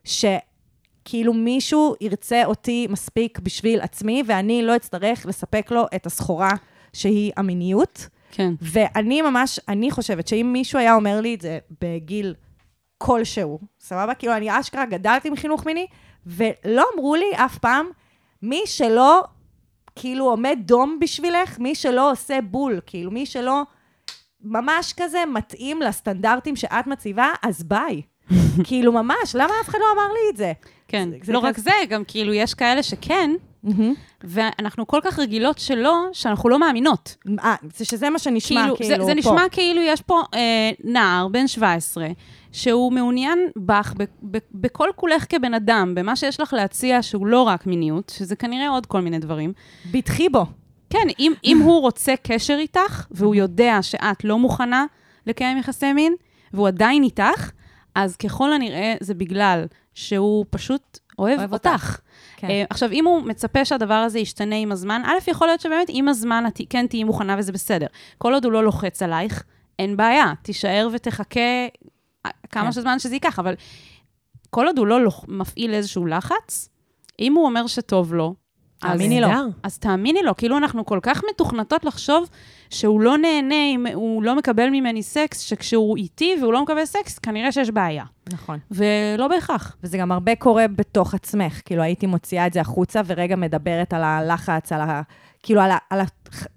[0.04, 6.50] שכאילו מישהו ירצה אותי מספיק בשביל עצמי, ואני לא אצטרך לספק לו את הסחורה
[6.92, 8.08] שהיא המיניות.
[8.30, 8.52] כן.
[8.60, 12.34] ואני ממש, אני חושבת שאם מישהו היה אומר לי את זה בגיל
[12.98, 14.14] כלשהו, סבבה?
[14.14, 15.86] כאילו, אני אשכרה גדלתי עם חינוך מיני,
[16.26, 17.86] ולא אמרו לי אף פעם,
[18.42, 19.22] מי שלא,
[19.96, 23.62] כאילו, עומד דום בשבילך, מי שלא עושה בול, כאילו, מי שלא
[24.44, 28.02] ממש כזה מתאים לסטנדרטים שאת מציבה, אז ביי.
[28.64, 30.52] כאילו, ממש, למה אף אחד לא אמר לי את זה?
[30.88, 31.08] כן.
[31.10, 33.30] זה- זה לא כזה- רק זה, גם כאילו יש כאלה שכן,
[34.24, 37.16] ואנחנו כל כך רגילות שלא, שאנחנו לא מאמינות.
[37.40, 39.18] אה, זה שזה מה שנשמע, כאילו, כאילו, זה, זה פה.
[39.18, 42.06] נשמע כאילו יש פה אה, נער בן 17,
[42.52, 43.94] שהוא מעוניין בך
[44.52, 48.86] בכל כולך כבן אדם, במה שיש לך להציע שהוא לא רק מיניות, שזה כנראה עוד
[48.86, 49.52] כל מיני דברים.
[49.90, 50.46] בטחי בו.
[50.90, 54.84] כן, אם, אם הוא רוצה קשר איתך, והוא יודע שאת לא מוכנה
[55.26, 56.14] לקיים יחסי מין,
[56.52, 57.50] והוא עדיין איתך,
[57.94, 61.66] אז ככל הנראה זה בגלל שהוא פשוט אוהב, אוהב אותך.
[61.66, 62.00] אותך.
[62.36, 62.50] כן.
[62.50, 66.08] אה, עכשיו, אם הוא מצפה שהדבר הזה ישתנה עם הזמן, א', יכול להיות שבאמת עם
[66.08, 67.86] הזמן את כן תהיי מוכנה וזה בסדר.
[68.18, 69.44] כל עוד הוא לא לוחץ עלייך,
[69.78, 71.40] אין בעיה, תישאר ותחכה
[72.50, 72.72] כמה כן.
[72.72, 73.54] שזמן שזה ייקח, אבל
[74.50, 76.68] כל עוד הוא לא מפעיל איזשהו לחץ,
[77.20, 78.34] אם הוא אומר שטוב לו,
[78.82, 79.28] אז- תאמיני לו.
[79.62, 82.28] אז תאמיני לו, כאילו אנחנו כל כך מתוכנתות לחשוב
[82.70, 87.18] שהוא לא נהנה אם הוא לא מקבל ממני סקס, שכשהוא איתי והוא לא מקבל סקס,
[87.18, 88.04] כנראה שיש בעיה.
[88.32, 88.58] נכון.
[88.70, 89.76] ולא בהכרח.
[89.82, 91.60] וזה גם הרבה קורה בתוך עצמך.
[91.64, 95.02] כאילו, הייתי מוציאה את זה החוצה ורגע מדברת על הלחץ, על ה...
[95.42, 95.78] כאילו, על, ה...
[95.90, 96.04] על, ה...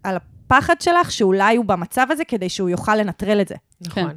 [0.04, 0.18] על
[0.54, 3.56] הפחד שלך, שאולי הוא במצב הזה כדי שהוא יוכל לנטרל את זה.
[3.82, 4.04] נכון.
[4.10, 4.16] כן.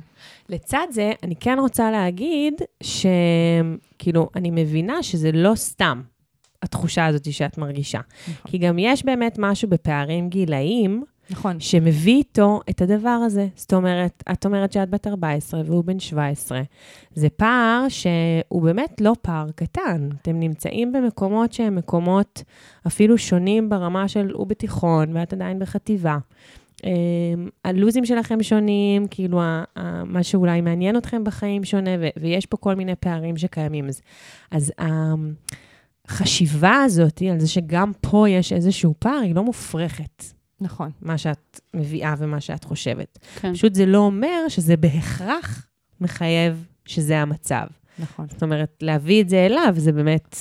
[0.48, 6.02] לצד זה, אני כן רוצה להגיד שכאילו, אני מבינה שזה לא סתם
[6.62, 8.00] התחושה הזאת שאת מרגישה.
[8.46, 11.60] כי גם יש באמת משהו בפערים גילאיים, נכון.
[11.60, 13.48] שמביא איתו את הדבר הזה.
[13.56, 16.62] זאת אומרת, את אומרת שאת בת 14 והוא בן 17.
[17.14, 20.08] זה פער שהוא באמת לא פער קטן.
[20.22, 22.42] אתם נמצאים במקומות שהם מקומות
[22.86, 26.18] אפילו שונים ברמה של הוא בתיכון ואת עדיין בחטיבה.
[26.76, 26.88] Um,
[27.64, 29.40] הלוזים שלכם שונים, כאילו
[30.04, 33.88] מה שאולי מעניין אתכם בחיים שונה, ויש פה כל מיני פערים שקיימים.
[33.88, 34.00] אז,
[34.50, 34.72] אז
[36.08, 40.24] החשיבה הזאת על זה שגם פה יש איזשהו פער, היא לא מופרכת.
[40.60, 40.90] נכון.
[41.02, 43.18] מה שאת מביאה ומה שאת חושבת.
[43.40, 43.54] כן.
[43.54, 45.66] פשוט זה לא אומר שזה בהכרח
[46.00, 47.66] מחייב שזה המצב.
[47.98, 48.26] נכון.
[48.30, 50.36] זאת אומרת, להביא את זה אליו, זה באמת...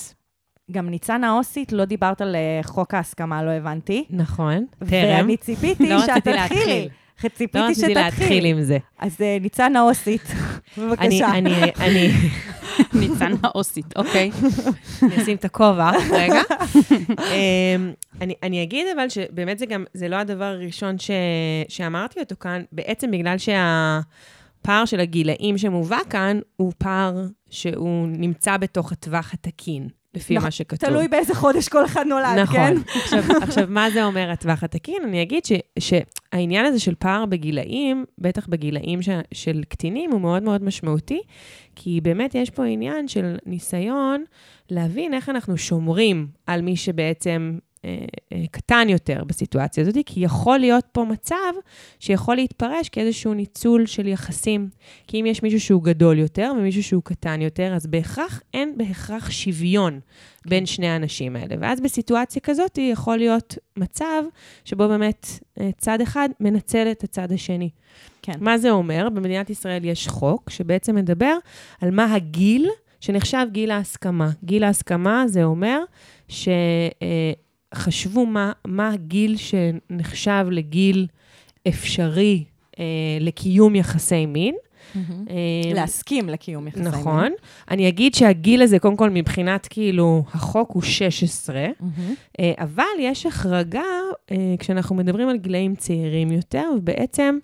[0.72, 4.06] גם ניצן האוסית, לא דיברת על אה, חוק ההסכמה, לא הבנתי.
[4.10, 4.88] נכון, טרם.
[4.90, 6.90] ואני ציפיתי לא שאת תתחילי.
[7.22, 8.46] ציפיתי לא רציתי להתחיל.
[8.46, 8.78] עם זה.
[9.00, 10.22] אז אה, ניצן האוסית,
[10.78, 11.30] אני, בבקשה.
[11.32, 12.12] אני, אני,
[13.00, 14.32] ניצן האוסית, אוקיי.
[15.04, 16.42] אני אשים את הכובע, רגע.
[17.18, 21.12] אמ, אני, אני אגיד אבל שבאמת זה גם, זה לא הדבר הראשון ש,
[21.70, 28.92] שאמרתי אותו כאן, בעצם בגלל שהפער של הגילאים שמובא כאן, הוא פער שהוא נמצא בתוך
[28.92, 30.90] הטווח התקין, לפי נכון, מה שכתוב.
[30.90, 32.56] תלוי באיזה חודש כל אחד נולד, נכון.
[32.56, 32.78] כן?
[32.96, 35.04] עכשיו, עכשיו, מה זה אומר הטווח התקין?
[35.04, 40.44] אני אגיד ש, שהעניין הזה של פער בגילאים, בטח בגילאים ש, של קטינים, הוא מאוד
[40.44, 41.22] מאוד משמעותי,
[41.76, 44.24] כי באמת יש פה עניין של ניסיון
[44.70, 47.58] להבין איך אנחנו שומרים על מי שבעצם
[48.52, 51.54] קטן יותר בסיטואציה הזאת, כי יכול להיות פה מצב
[52.00, 54.70] שיכול להתפרש כאיזשהו ניצול של יחסים.
[55.08, 59.30] כי אם יש מישהו שהוא גדול יותר ומישהו שהוא קטן יותר, אז בהכרח, אין בהכרח
[59.32, 60.00] שוויון
[60.48, 61.56] בין שני האנשים האלה.
[61.60, 64.24] ואז בסיטואציה כזאת יכול להיות מצב
[64.66, 65.28] שבו באמת
[65.60, 67.70] אה, צד אחד מנצל את הצד השני.
[68.22, 68.34] כן.
[68.40, 69.10] מה זה אומר?
[69.10, 71.38] במדינת ישראל יש חוק שבעצם מדבר
[71.82, 72.70] על מה הגיל
[73.00, 74.30] שנחשב גיל ההסכמה.
[74.44, 75.80] גיל ההסכמה זה אומר
[77.76, 81.08] שחשבו מה, מה הגיל שנחשב לגיל
[81.68, 82.44] אפשרי
[82.80, 82.86] אה,
[83.20, 84.56] לקיום יחסי מין.
[84.96, 86.88] אה, להסכים לקיום יחסי מין.
[86.88, 87.32] נכון.
[87.72, 92.14] אני אגיד שהגיל הזה, קודם כל, מבחינת כאילו, החוק הוא 16, מהמם.
[92.40, 93.82] אה, אבל יש החרגה
[94.32, 97.38] אה, כשאנחנו מדברים על גילאים צעירים יותר, ובעצם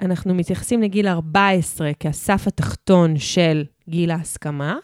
[0.00, 4.76] אנחנו מתייחסים לגיל 14 כהסף התחתון של גיל ההסכמה,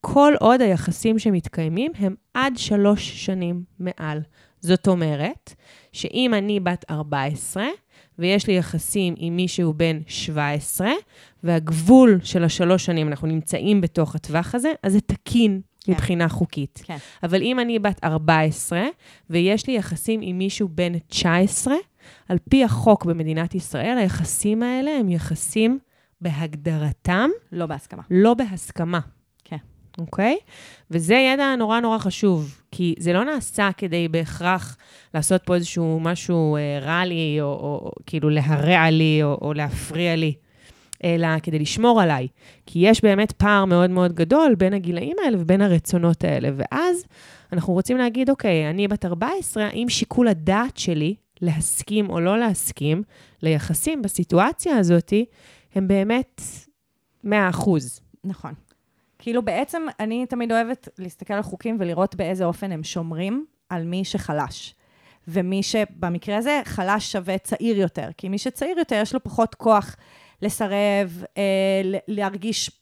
[0.00, 4.20] כל עוד היחסים שמתקיימים הם עד שלוש שנים מעל.
[4.60, 5.54] זאת אומרת,
[5.92, 7.66] שאם אני בת 14,
[8.18, 10.90] ויש לי יחסים עם מישהו בן 17,
[11.42, 15.92] והגבול של השלוש שנים, אנחנו נמצאים בתוך הטווח הזה, אז זה תקין כן.
[15.92, 16.82] מבחינה חוקית.
[16.84, 16.96] כן.
[17.22, 18.86] אבל אם אני בת 14,
[19.30, 21.74] ויש לי יחסים עם מישהו בן 19,
[22.28, 25.78] על פי החוק במדינת ישראל, היחסים האלה הם יחסים
[26.20, 28.02] בהגדרתם, לא בהסכמה.
[28.10, 29.00] לא בהסכמה.
[30.00, 30.36] אוקיי?
[30.90, 34.76] וזה ידע נורא נורא חשוב, כי זה לא נעשה כדי בהכרח
[35.14, 39.52] לעשות פה איזשהו משהו אה, רע לי, או, או, או כאילו להרע לי, או, או
[39.52, 40.34] להפריע לי,
[41.04, 42.28] אלא כדי לשמור עליי.
[42.66, 46.48] כי יש באמת פער מאוד מאוד גדול בין הגילאים האלה ובין הרצונות האלה.
[46.56, 47.04] ואז
[47.52, 53.02] אנחנו רוצים להגיד, אוקיי, אני בת 14, האם שיקול הדעת שלי להסכים או לא להסכים
[53.42, 55.12] ליחסים בסיטואציה הזאת,
[55.74, 56.42] הם באמת
[57.24, 58.00] 100 אחוז.
[58.24, 58.54] נכון.
[59.20, 64.04] כאילו בעצם, אני תמיד אוהבת להסתכל על חוקים ולראות באיזה אופן הם שומרים על מי
[64.04, 64.74] שחלש.
[65.28, 68.08] ומי שבמקרה הזה חלש שווה צעיר יותר.
[68.16, 69.96] כי מי שצעיר יותר, יש לו פחות כוח
[70.42, 71.42] לסרב, אה,
[72.08, 72.79] להרגיש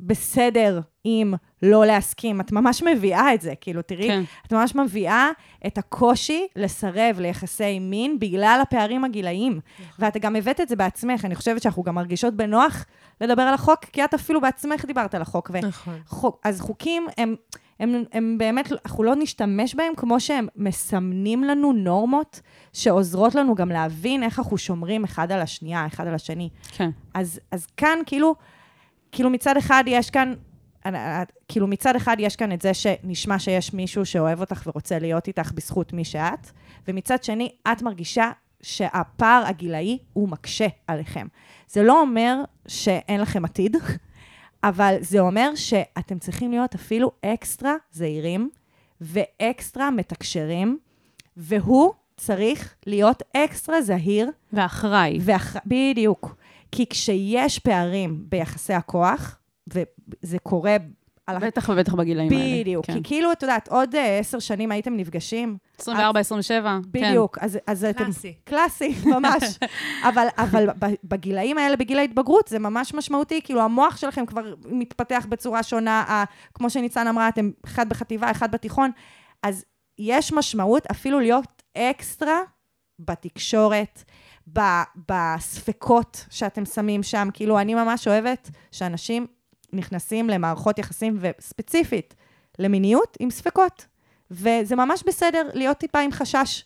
[0.00, 2.40] בסדר עם לא להסכים.
[2.40, 4.22] את ממש מביאה את זה, כאילו, תראי, כן.
[4.46, 5.28] את ממש מביאה
[5.66, 9.60] את הקושי לסרב ליחסי מין בגלל הפערים הגילאיים.
[9.98, 12.84] ואת גם הבאת את זה בעצמך, אני חושבת שאנחנו גם מרגישות בנוח
[13.20, 15.50] לדבר על החוק, כי את אפילו בעצמך דיברת על החוק.
[15.52, 15.98] ו- נכון.
[16.06, 17.34] חוק, אז חוקים הם,
[17.80, 22.40] הם, הם באמת, אנחנו לא נשתמש בהם כמו שהם מסמנים לנו נורמות
[22.72, 26.48] שעוזרות לנו גם להבין איך אנחנו שומרים אחד על השנייה, אחד על השני.
[26.70, 26.90] כן.
[27.14, 28.34] אז, אז כאן, כאילו,
[29.12, 30.34] כאילו מצד אחד יש כאן,
[30.86, 35.28] אה, כאילו מצד אחד יש כאן את זה שנשמע שיש מישהו שאוהב אותך ורוצה להיות
[35.28, 36.50] איתך בזכות מי שאת,
[36.88, 38.30] ומצד שני, את מרגישה
[38.62, 41.26] שהפער הגילאי הוא מקשה עליכם.
[41.68, 42.36] זה לא אומר
[42.68, 43.76] שאין לכם עתיד,
[44.64, 48.50] אבל זה אומר שאתם צריכים להיות אפילו אקסטרה זהירים
[49.00, 50.78] ואקסטרה מתקשרים,
[51.36, 55.18] והוא צריך להיות אקסטרה זהיר ואחראי.
[55.20, 55.56] ואח...
[55.66, 56.34] בדיוק.
[56.72, 60.76] כי כשיש פערים ביחסי הכוח, וזה קורה
[61.26, 61.38] על...
[61.38, 62.60] בטח ובטח בגילאים האלה.
[62.60, 62.86] בדיוק.
[62.86, 62.94] כן.
[62.94, 65.56] כי כאילו, את יודעת, עוד אה, עשר שנים הייתם נפגשים.
[65.78, 66.78] 24, 27.
[66.86, 67.38] בדיוק.
[67.40, 68.04] אז, אז אתם...
[68.04, 68.34] קלאסי.
[68.44, 69.42] קלאסי, ממש.
[70.08, 70.66] אבל,
[71.04, 73.40] בגילאים האלה, בגיל ההתבגרות, זה ממש משמעותי.
[73.44, 76.04] כאילו, המוח שלכם כבר מתפתח בצורה שונה.
[76.08, 78.90] ה- כמו שניצן אמרה, אתם אחד בחטיבה, אחד בתיכון.
[79.42, 79.64] אז
[79.98, 82.38] יש משמעות אפילו להיות אקסטרה
[82.98, 84.04] בתקשורת,
[84.52, 87.28] ב- בספקות שאתם שמים שם.
[87.32, 89.26] כאילו, אני ממש אוהבת שאנשים
[89.72, 92.14] נכנסים למערכות יחסים, וספציפית
[92.58, 93.86] למיניות, עם ספקות.
[94.30, 96.64] וזה ממש בסדר להיות טיפה עם חשש,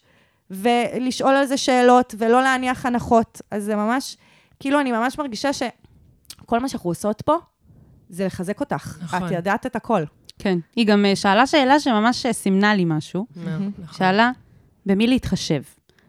[0.50, 3.40] ולשאול על זה שאלות, ולא להניח הנחות.
[3.50, 4.16] אז זה ממש,
[4.60, 7.36] כאילו, אני ממש מרגישה שכל מה שאנחנו עושות פה,
[8.08, 8.98] זה לחזק אותך.
[9.02, 9.26] נכון.
[9.26, 10.02] את ידעת את הכל.
[10.38, 10.58] כן.
[10.76, 13.26] היא גם אה, שאלה שאלה שממש אה, סימנה לי משהו.
[13.36, 13.72] נכון.
[13.92, 14.30] שאלה,
[14.86, 15.62] במי להתחשב?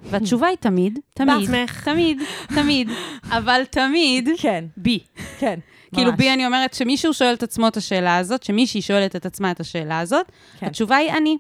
[0.10, 1.84] והתשובה היא תמיד, תמיד, בעצמך.
[1.84, 2.22] תמיד,
[2.56, 2.90] תמיד,
[3.30, 5.00] אבל תמיד כן, בי.
[5.40, 5.60] כן.
[5.94, 6.20] כאילו ממש.
[6.20, 9.60] בי אני אומרת שמישהו שואל את עצמו את השאלה הזאת, שמישהי שואלת את עצמה את
[9.60, 10.66] השאלה הזאת, כן.
[10.66, 11.38] התשובה היא אני.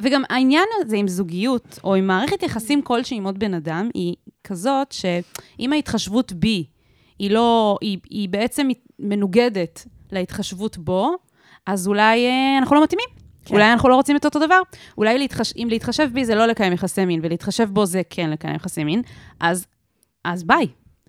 [0.00, 4.14] וגם העניין הזה עם זוגיות, או עם מערכת יחסים כלשהי עם עוד בן אדם, היא
[4.44, 6.64] כזאת שאם ההתחשבות בי
[7.18, 11.14] היא לא, היא, היא בעצם מנוגדת להתחשבות בו,
[11.66, 13.21] אז אולי אה, אנחנו לא מתאימים.
[13.44, 13.54] כן.
[13.54, 14.60] אולי אנחנו לא רוצים את אותו דבר.
[14.98, 15.52] אולי להתחש...
[15.56, 19.02] אם להתחשב בי זה לא לקיים יחסי מין, ולהתחשב בו זה כן לקיים יחסי מין,
[19.40, 19.66] אז,
[20.24, 20.66] אז ביי.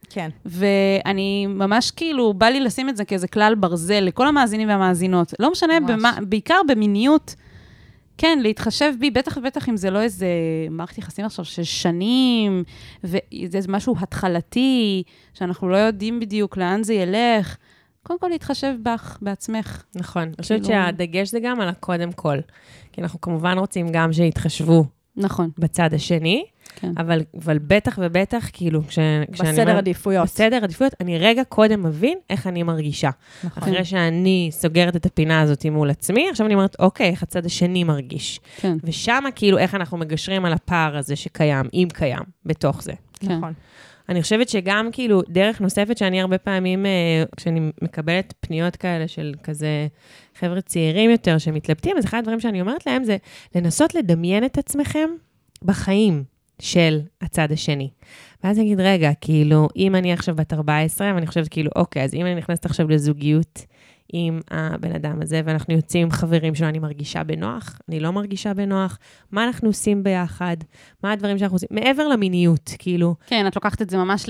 [0.10, 0.30] כן.
[0.46, 5.34] ואני ממש כאילו, בא לי לשים את זה כאיזה כלל ברזל לכל המאזינים והמאזינות.
[5.40, 5.92] לא משנה, ממש.
[5.92, 7.36] במה, בעיקר במיניות,
[8.18, 10.28] כן, להתחשב בי, בטח ובטח אם זה לא איזה
[10.70, 12.64] מערכת יחסים עכשיו של שנים,
[13.04, 15.04] וזה משהו התחלתי,
[15.34, 17.58] שאנחנו לא יודעים בדיוק לאן זה ילך.
[18.04, 19.84] קודם כל להתחשב בך, בעצמך.
[19.95, 20.24] נכון.
[20.24, 22.38] אני חושבת כאילו- שהדגש זה גם על הקודם כל.
[22.91, 24.86] כי אנחנו כמובן רוצים גם שיתחשבו
[25.18, 26.45] נכון, בצד השני,
[26.76, 26.91] כן.
[26.97, 28.99] אבל, אבל בטח ובטח, כאילו, כש,
[29.32, 29.51] כשאני...
[29.51, 30.26] בסדר עדיפויות.
[30.26, 33.10] בסדר עדיפויות, אני רגע קודם מבין איך אני מרגישה.
[33.43, 33.64] נכון.
[33.64, 37.84] אחרי שאני סוגרת את הפינה הזאת מול עצמי, עכשיו אני אומרת, אוקיי, איך הצד השני
[37.84, 38.39] מרגיש.
[38.58, 42.93] כן, ושמה, כאילו, איך אנחנו מגשרים על הפער הזה שקיים, אם קיים, בתוך זה.
[43.20, 43.38] כן.
[43.38, 43.54] נכון.
[44.10, 49.34] אני חושבת שגם, כאילו, דרך נוספת שאני הרבה פעמים, אה, כשאני מקבלת פניות כאלה של
[49.43, 49.88] כזה
[50.36, 53.18] חבר'ה צעירים יותר שמתלבטים, אז אחד הדברים שאני אומרת להם זה
[53.56, 55.10] לנסות לדמיין את עצמכם
[55.64, 56.24] בחיים
[56.60, 57.89] של הצד השני.
[58.43, 62.14] ואז אני אגיד, רגע, כאילו, אם אני עכשיו בת 14, ואני חושבת, כאילו, אוקיי, אז
[62.14, 63.66] אם אני נכנסת עכשיו לזוגיות
[64.16, 68.53] עם הבן אדם הזה, ואנחנו יוצאים עם חברים שלו, אני מרגישה בנוח, אני לא מרגישה
[68.53, 68.99] בנוח,
[69.32, 70.57] מה אנחנו עושים ביחד,
[71.03, 74.26] מה הדברים שאנחנו עושים, מעבר למיניות, כאילו, כן, את לוקחת את זה ממש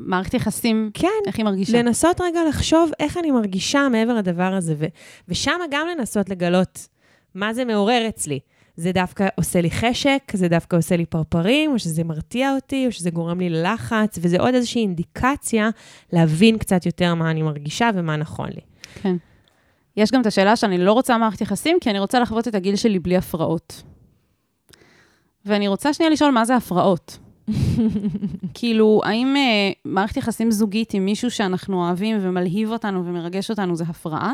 [0.00, 1.82] למערכת יחסים, כן, איך היא מרגישה.
[1.82, 4.86] לנסות רגע לחשוב איך אני מרגישה מעבר לדבר הזה, ו-
[5.28, 6.88] ושם גם לנסות לגלות
[7.34, 8.38] מה זה מעורר אצלי.
[8.76, 12.92] זה דווקא עושה לי חשק, זה דווקא עושה לי פרפרים, או שזה מרתיע אותי, או
[12.92, 15.70] שזה גורם לי ללחץ, וזה עוד איזושהי אינדיקציה
[16.12, 18.60] להבין קצת יותר מה אני מרגישה ומה נכון לי.
[18.94, 19.16] כן.
[19.96, 22.76] יש גם את השאלה שאני לא רוצה מערכת יחסים, כי אני רוצה לחוות את הגיל
[22.76, 23.82] שלי בלי הפרעות.
[25.44, 27.18] ואני רוצה שנייה לשאול מה זה הפרעות.
[28.54, 33.84] כאילו, האם אה, מערכת יחסים זוגית עם מישהו שאנחנו אוהבים ומלהיב אותנו ומרגש אותנו זה
[33.88, 34.32] הפרעה?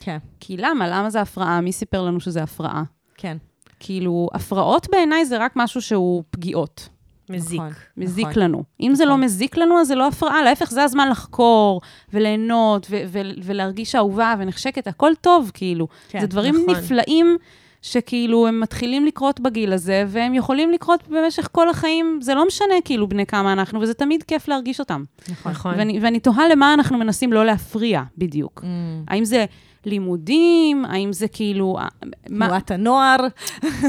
[0.00, 0.88] כן, כי למה?
[0.88, 1.60] למה זה הפרעה?
[1.60, 2.82] מי סיפר לנו שזה הפרעה?
[3.16, 3.36] כן.
[3.80, 6.88] כאילו, הפרעות בעיניי זה רק משהו שהוא פגיעות.
[7.28, 7.60] מזיק.
[7.60, 8.42] נכון, מזיק נכון.
[8.42, 8.64] לנו.
[8.80, 11.80] אם זה לא מזיק לנו, אז זה לא הפרעה, להפך, זה הזמן לחקור
[12.12, 15.88] וליהנות ו- ו- ולהרגיש אהובה ונחשקת, הכל טוב, כאילו.
[16.08, 16.74] כן, זה דברים נכון.
[16.74, 17.36] נפלאים
[17.82, 22.74] שכאילו הם מתחילים לקרות בגיל הזה, והם יכולים לקרות במשך כל החיים, זה לא משנה
[22.84, 25.04] כאילו בני כמה אנחנו, וזה תמיד כיף להרגיש אותם.
[25.28, 25.52] נכון.
[25.52, 25.74] נכון.
[25.78, 28.60] ואני, ואני תוהה למה אנחנו מנסים לא להפריע בדיוק.
[28.60, 28.66] Mm,
[29.08, 29.44] האם זה
[29.86, 30.84] לימודים?
[30.84, 31.78] האם זה כאילו...
[31.78, 31.86] אה,
[32.30, 33.16] מה, תנועת הנוער.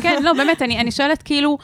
[0.01, 1.57] כן, לא, באמת, אני, אני שואלת, כאילו,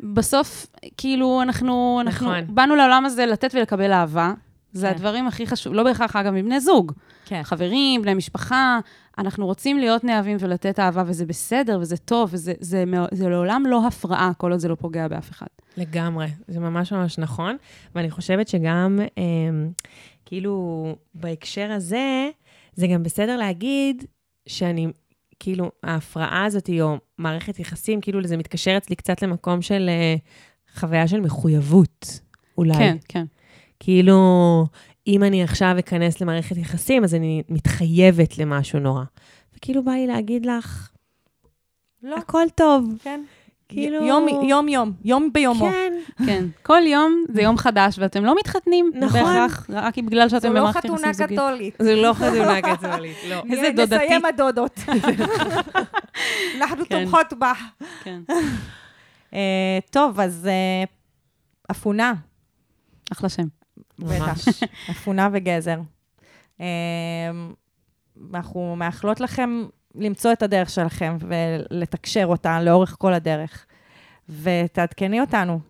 [0.00, 0.66] בסוף,
[0.96, 2.54] כאילו, אנחנו, אנחנו נכון.
[2.54, 4.32] באנו לעולם הזה לתת ולקבל אהבה.
[4.72, 4.92] זה כן.
[4.94, 6.92] הדברים הכי חשוב, לא בהכרח, אגב, מבני זוג.
[7.26, 7.42] כן.
[7.42, 8.78] חברים, בני משפחה,
[9.18, 13.62] אנחנו רוצים להיות נאהבים ולתת אהבה, וזה בסדר, וזה טוב, וזה זה, מא- זה לעולם
[13.66, 15.46] לא הפרעה, כל עוד זה לא פוגע באף אחד.
[15.76, 17.56] לגמרי, זה ממש ממש נכון.
[17.94, 19.22] ואני חושבת שגם, אה,
[20.24, 20.84] כאילו,
[21.14, 22.28] בהקשר הזה,
[22.74, 24.04] זה גם בסדר להגיד
[24.48, 24.86] שאני,
[25.40, 30.16] כאילו, ההפרעה הזאת, או מערכת יחסים, כאילו, זה מתקשר אצלי קצת למקום של אה,
[30.74, 32.20] חוויה של מחויבות,
[32.58, 32.74] אולי.
[32.74, 33.24] כן, כן.
[33.80, 34.16] כאילו,
[35.06, 39.04] אם אני עכשיו אכנס למערכת יחסים, אז אני מתחייבת למשהו נורא.
[39.56, 40.90] וכאילו בא לי להגיד לך,
[42.02, 42.92] לא, הכל טוב.
[43.02, 43.24] כן.
[43.68, 44.06] כאילו...
[44.06, 45.70] יום, יום, יום, יום ביומו.
[45.70, 45.92] כן,
[46.26, 46.44] כן.
[46.62, 48.90] כל יום זה יום חדש, ואתם לא מתחתנים.
[48.94, 49.20] נכון.
[49.22, 51.38] בהכרח, רק בגלל שאתם זו לא במערכת חתונה יחסים זוגית.
[51.38, 51.74] קתולית.
[51.78, 53.42] זה לא חתונה קתולית, לא.
[53.50, 54.04] איזה דודתי.
[54.04, 54.80] נסיים הדודות.
[56.56, 57.04] אנחנו כן.
[57.04, 57.52] תומכות בה.
[58.02, 58.20] כן.
[59.34, 60.84] אה, טוב, אז אה,
[61.70, 62.12] אפונה,
[63.12, 63.46] אחלה שם.
[63.98, 64.34] בטח.
[64.90, 65.78] אפונה וגזר.
[66.60, 66.66] אה,
[68.34, 69.66] אנחנו מאחלות לכם
[69.96, 73.66] למצוא את הדרך שלכם ולתקשר אותה לאורך כל הדרך.
[74.28, 75.60] ותעדכני אותנו.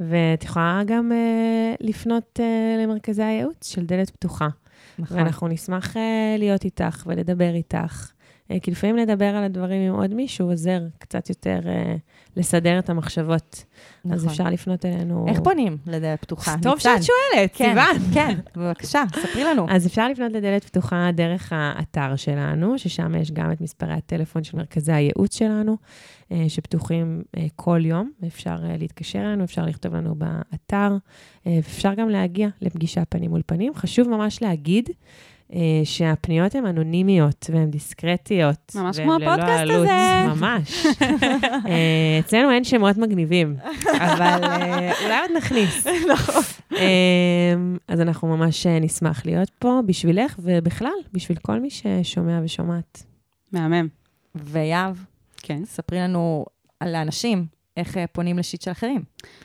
[0.00, 4.48] ואת יכולה גם uh, לפנות uh, למרכזי הייעוץ של דלת פתוחה.
[4.98, 5.16] נכון.
[5.16, 5.98] ואנחנו נשמח uh,
[6.38, 8.12] להיות איתך ולדבר איתך.
[8.52, 11.98] Uh, כי לפעמים לדבר על הדברים עם עוד מישהו עוזר קצת יותר uh,
[12.36, 13.64] לסדר את המחשבות.
[14.10, 14.28] אז נכון.
[14.28, 15.26] אפשר לפנות אלינו.
[15.28, 16.54] איך פונים לדלת פתוחה?
[16.62, 16.78] טוב.
[16.78, 18.12] שאת שואלת, כן, סיוון.
[18.14, 19.66] כן, בבקשה, ספרי לנו.
[19.68, 24.56] אז אפשר לפנות לדלת פתוחה דרך האתר שלנו, ששם יש גם את מספרי הטלפון של
[24.56, 25.76] מרכזי הייעוץ שלנו,
[26.32, 28.10] אה, שפתוחים אה, כל יום.
[28.26, 30.96] אפשר אה, להתקשר אלינו, אפשר לכתוב לנו באתר,
[31.46, 33.74] אה, אפשר גם להגיע לפגישה פנים מול פנים.
[33.74, 34.94] חשוב ממש להגיד אה,
[35.84, 38.72] שהפניות הן אנונימיות והן דיסקרטיות.
[38.74, 39.76] ממש והן כמו ללא הפודקאסט עלות.
[39.76, 40.34] הזה.
[40.34, 40.86] ממש.
[41.66, 43.56] אה, אצלנו אין שמות מגניבים,
[43.94, 45.86] אבל אה, אולי עוד נכניס.
[45.86, 46.42] נכון.
[47.88, 53.04] אז אנחנו ממש אה, נשמח להיות פה בשבילך, ובכלל, בשביל כל מי ששומע ושומעת.
[53.52, 53.88] מהמם.
[54.34, 54.96] ויהב,
[55.42, 55.64] כן.
[55.64, 56.44] ספרי לנו
[56.80, 57.46] על האנשים,
[57.76, 59.02] איך אה, פונים לשיט של אחרים.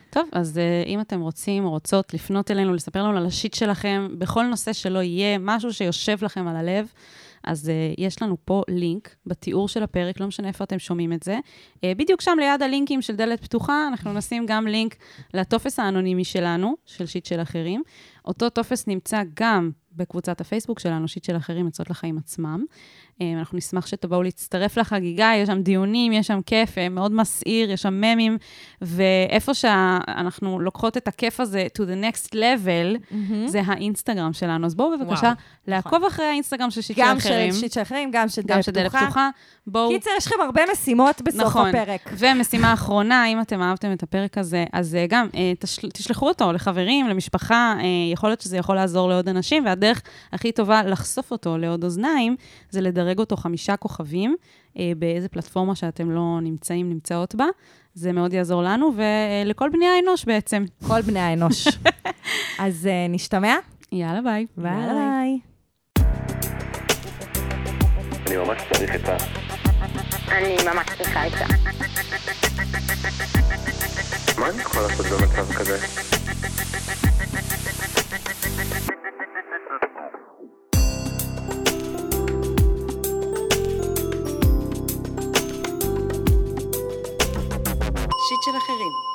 [0.09, 4.07] טוב, אז uh, אם אתם רוצים או רוצות לפנות אלינו, לספר לנו על השיט שלכם,
[4.17, 6.93] בכל נושא שלא יהיה, משהו שיושב לכם על הלב,
[7.43, 11.23] אז uh, יש לנו פה לינק בתיאור של הפרק, לא משנה איפה אתם שומעים את
[11.23, 11.39] זה.
[11.75, 14.95] Uh, בדיוק שם ליד הלינקים של דלת פתוחה, אנחנו נשים גם לינק
[15.33, 17.83] לטופס האנונימי שלנו, של שיט של אחרים.
[18.25, 22.63] אותו טופס נמצא גם בקבוצת הפייסבוק שלנו, שיט של אחרים, עצות לחיים עצמם.
[23.21, 27.71] אה, אנחנו נשמח שתבואו להצטרף לחגיגה, יש שם דיונים, יש שם כיף, אה, מאוד מסעיר,
[27.71, 28.37] יש שם ממים,
[28.81, 33.15] ואיפה שאנחנו לוקחות את הכיף הזה to the next level,
[33.45, 34.65] זה האינסטגרם שלנו.
[34.65, 35.33] אז בואו בבקשה וואו,
[35.67, 37.51] לעקוב אחרי האינסטגרם של שיט של גם אחרים.
[37.51, 38.99] של שיט של אחרים, גם של גם דלת של פתוחה.
[39.05, 39.29] פתוחה.
[39.67, 39.89] בואו...
[39.89, 41.75] קיצר, יש לכם הרבה משימות בסוף נכון.
[41.75, 42.09] הפרק.
[42.17, 45.27] ומשימה אחרונה, אם אתם אהבתם את הפרק הזה, אז אה, גם
[45.59, 47.75] תשל, תשלחו אותו לחברים, למשפחה,
[48.11, 50.01] יכול להיות שזה יכול לעזור לעוד אנשים, והדרך
[50.31, 52.35] הכי טובה לחשוף אותו לעוד אוזניים,
[52.69, 54.35] זה לדרג אותו חמישה כוכבים
[54.77, 57.45] אה, באיזה פלטפורמה שאתם לא נמצאים, נמצאות בה.
[57.93, 60.65] זה מאוד יעזור לנו ולכל בני האנוש בעצם.
[60.87, 61.67] כל בני האנוש.
[62.65, 63.55] אז אה, נשתמע?
[63.91, 64.45] יאללה, ביי.
[64.57, 65.39] יאללה, ביי.
[68.27, 69.17] אני ממש צריך את ה...
[70.31, 71.45] אני ממש צריכה עצה.
[74.39, 75.77] מה אני יכול לעשות במצב כזה?
[88.29, 89.08] שיט של אחרים.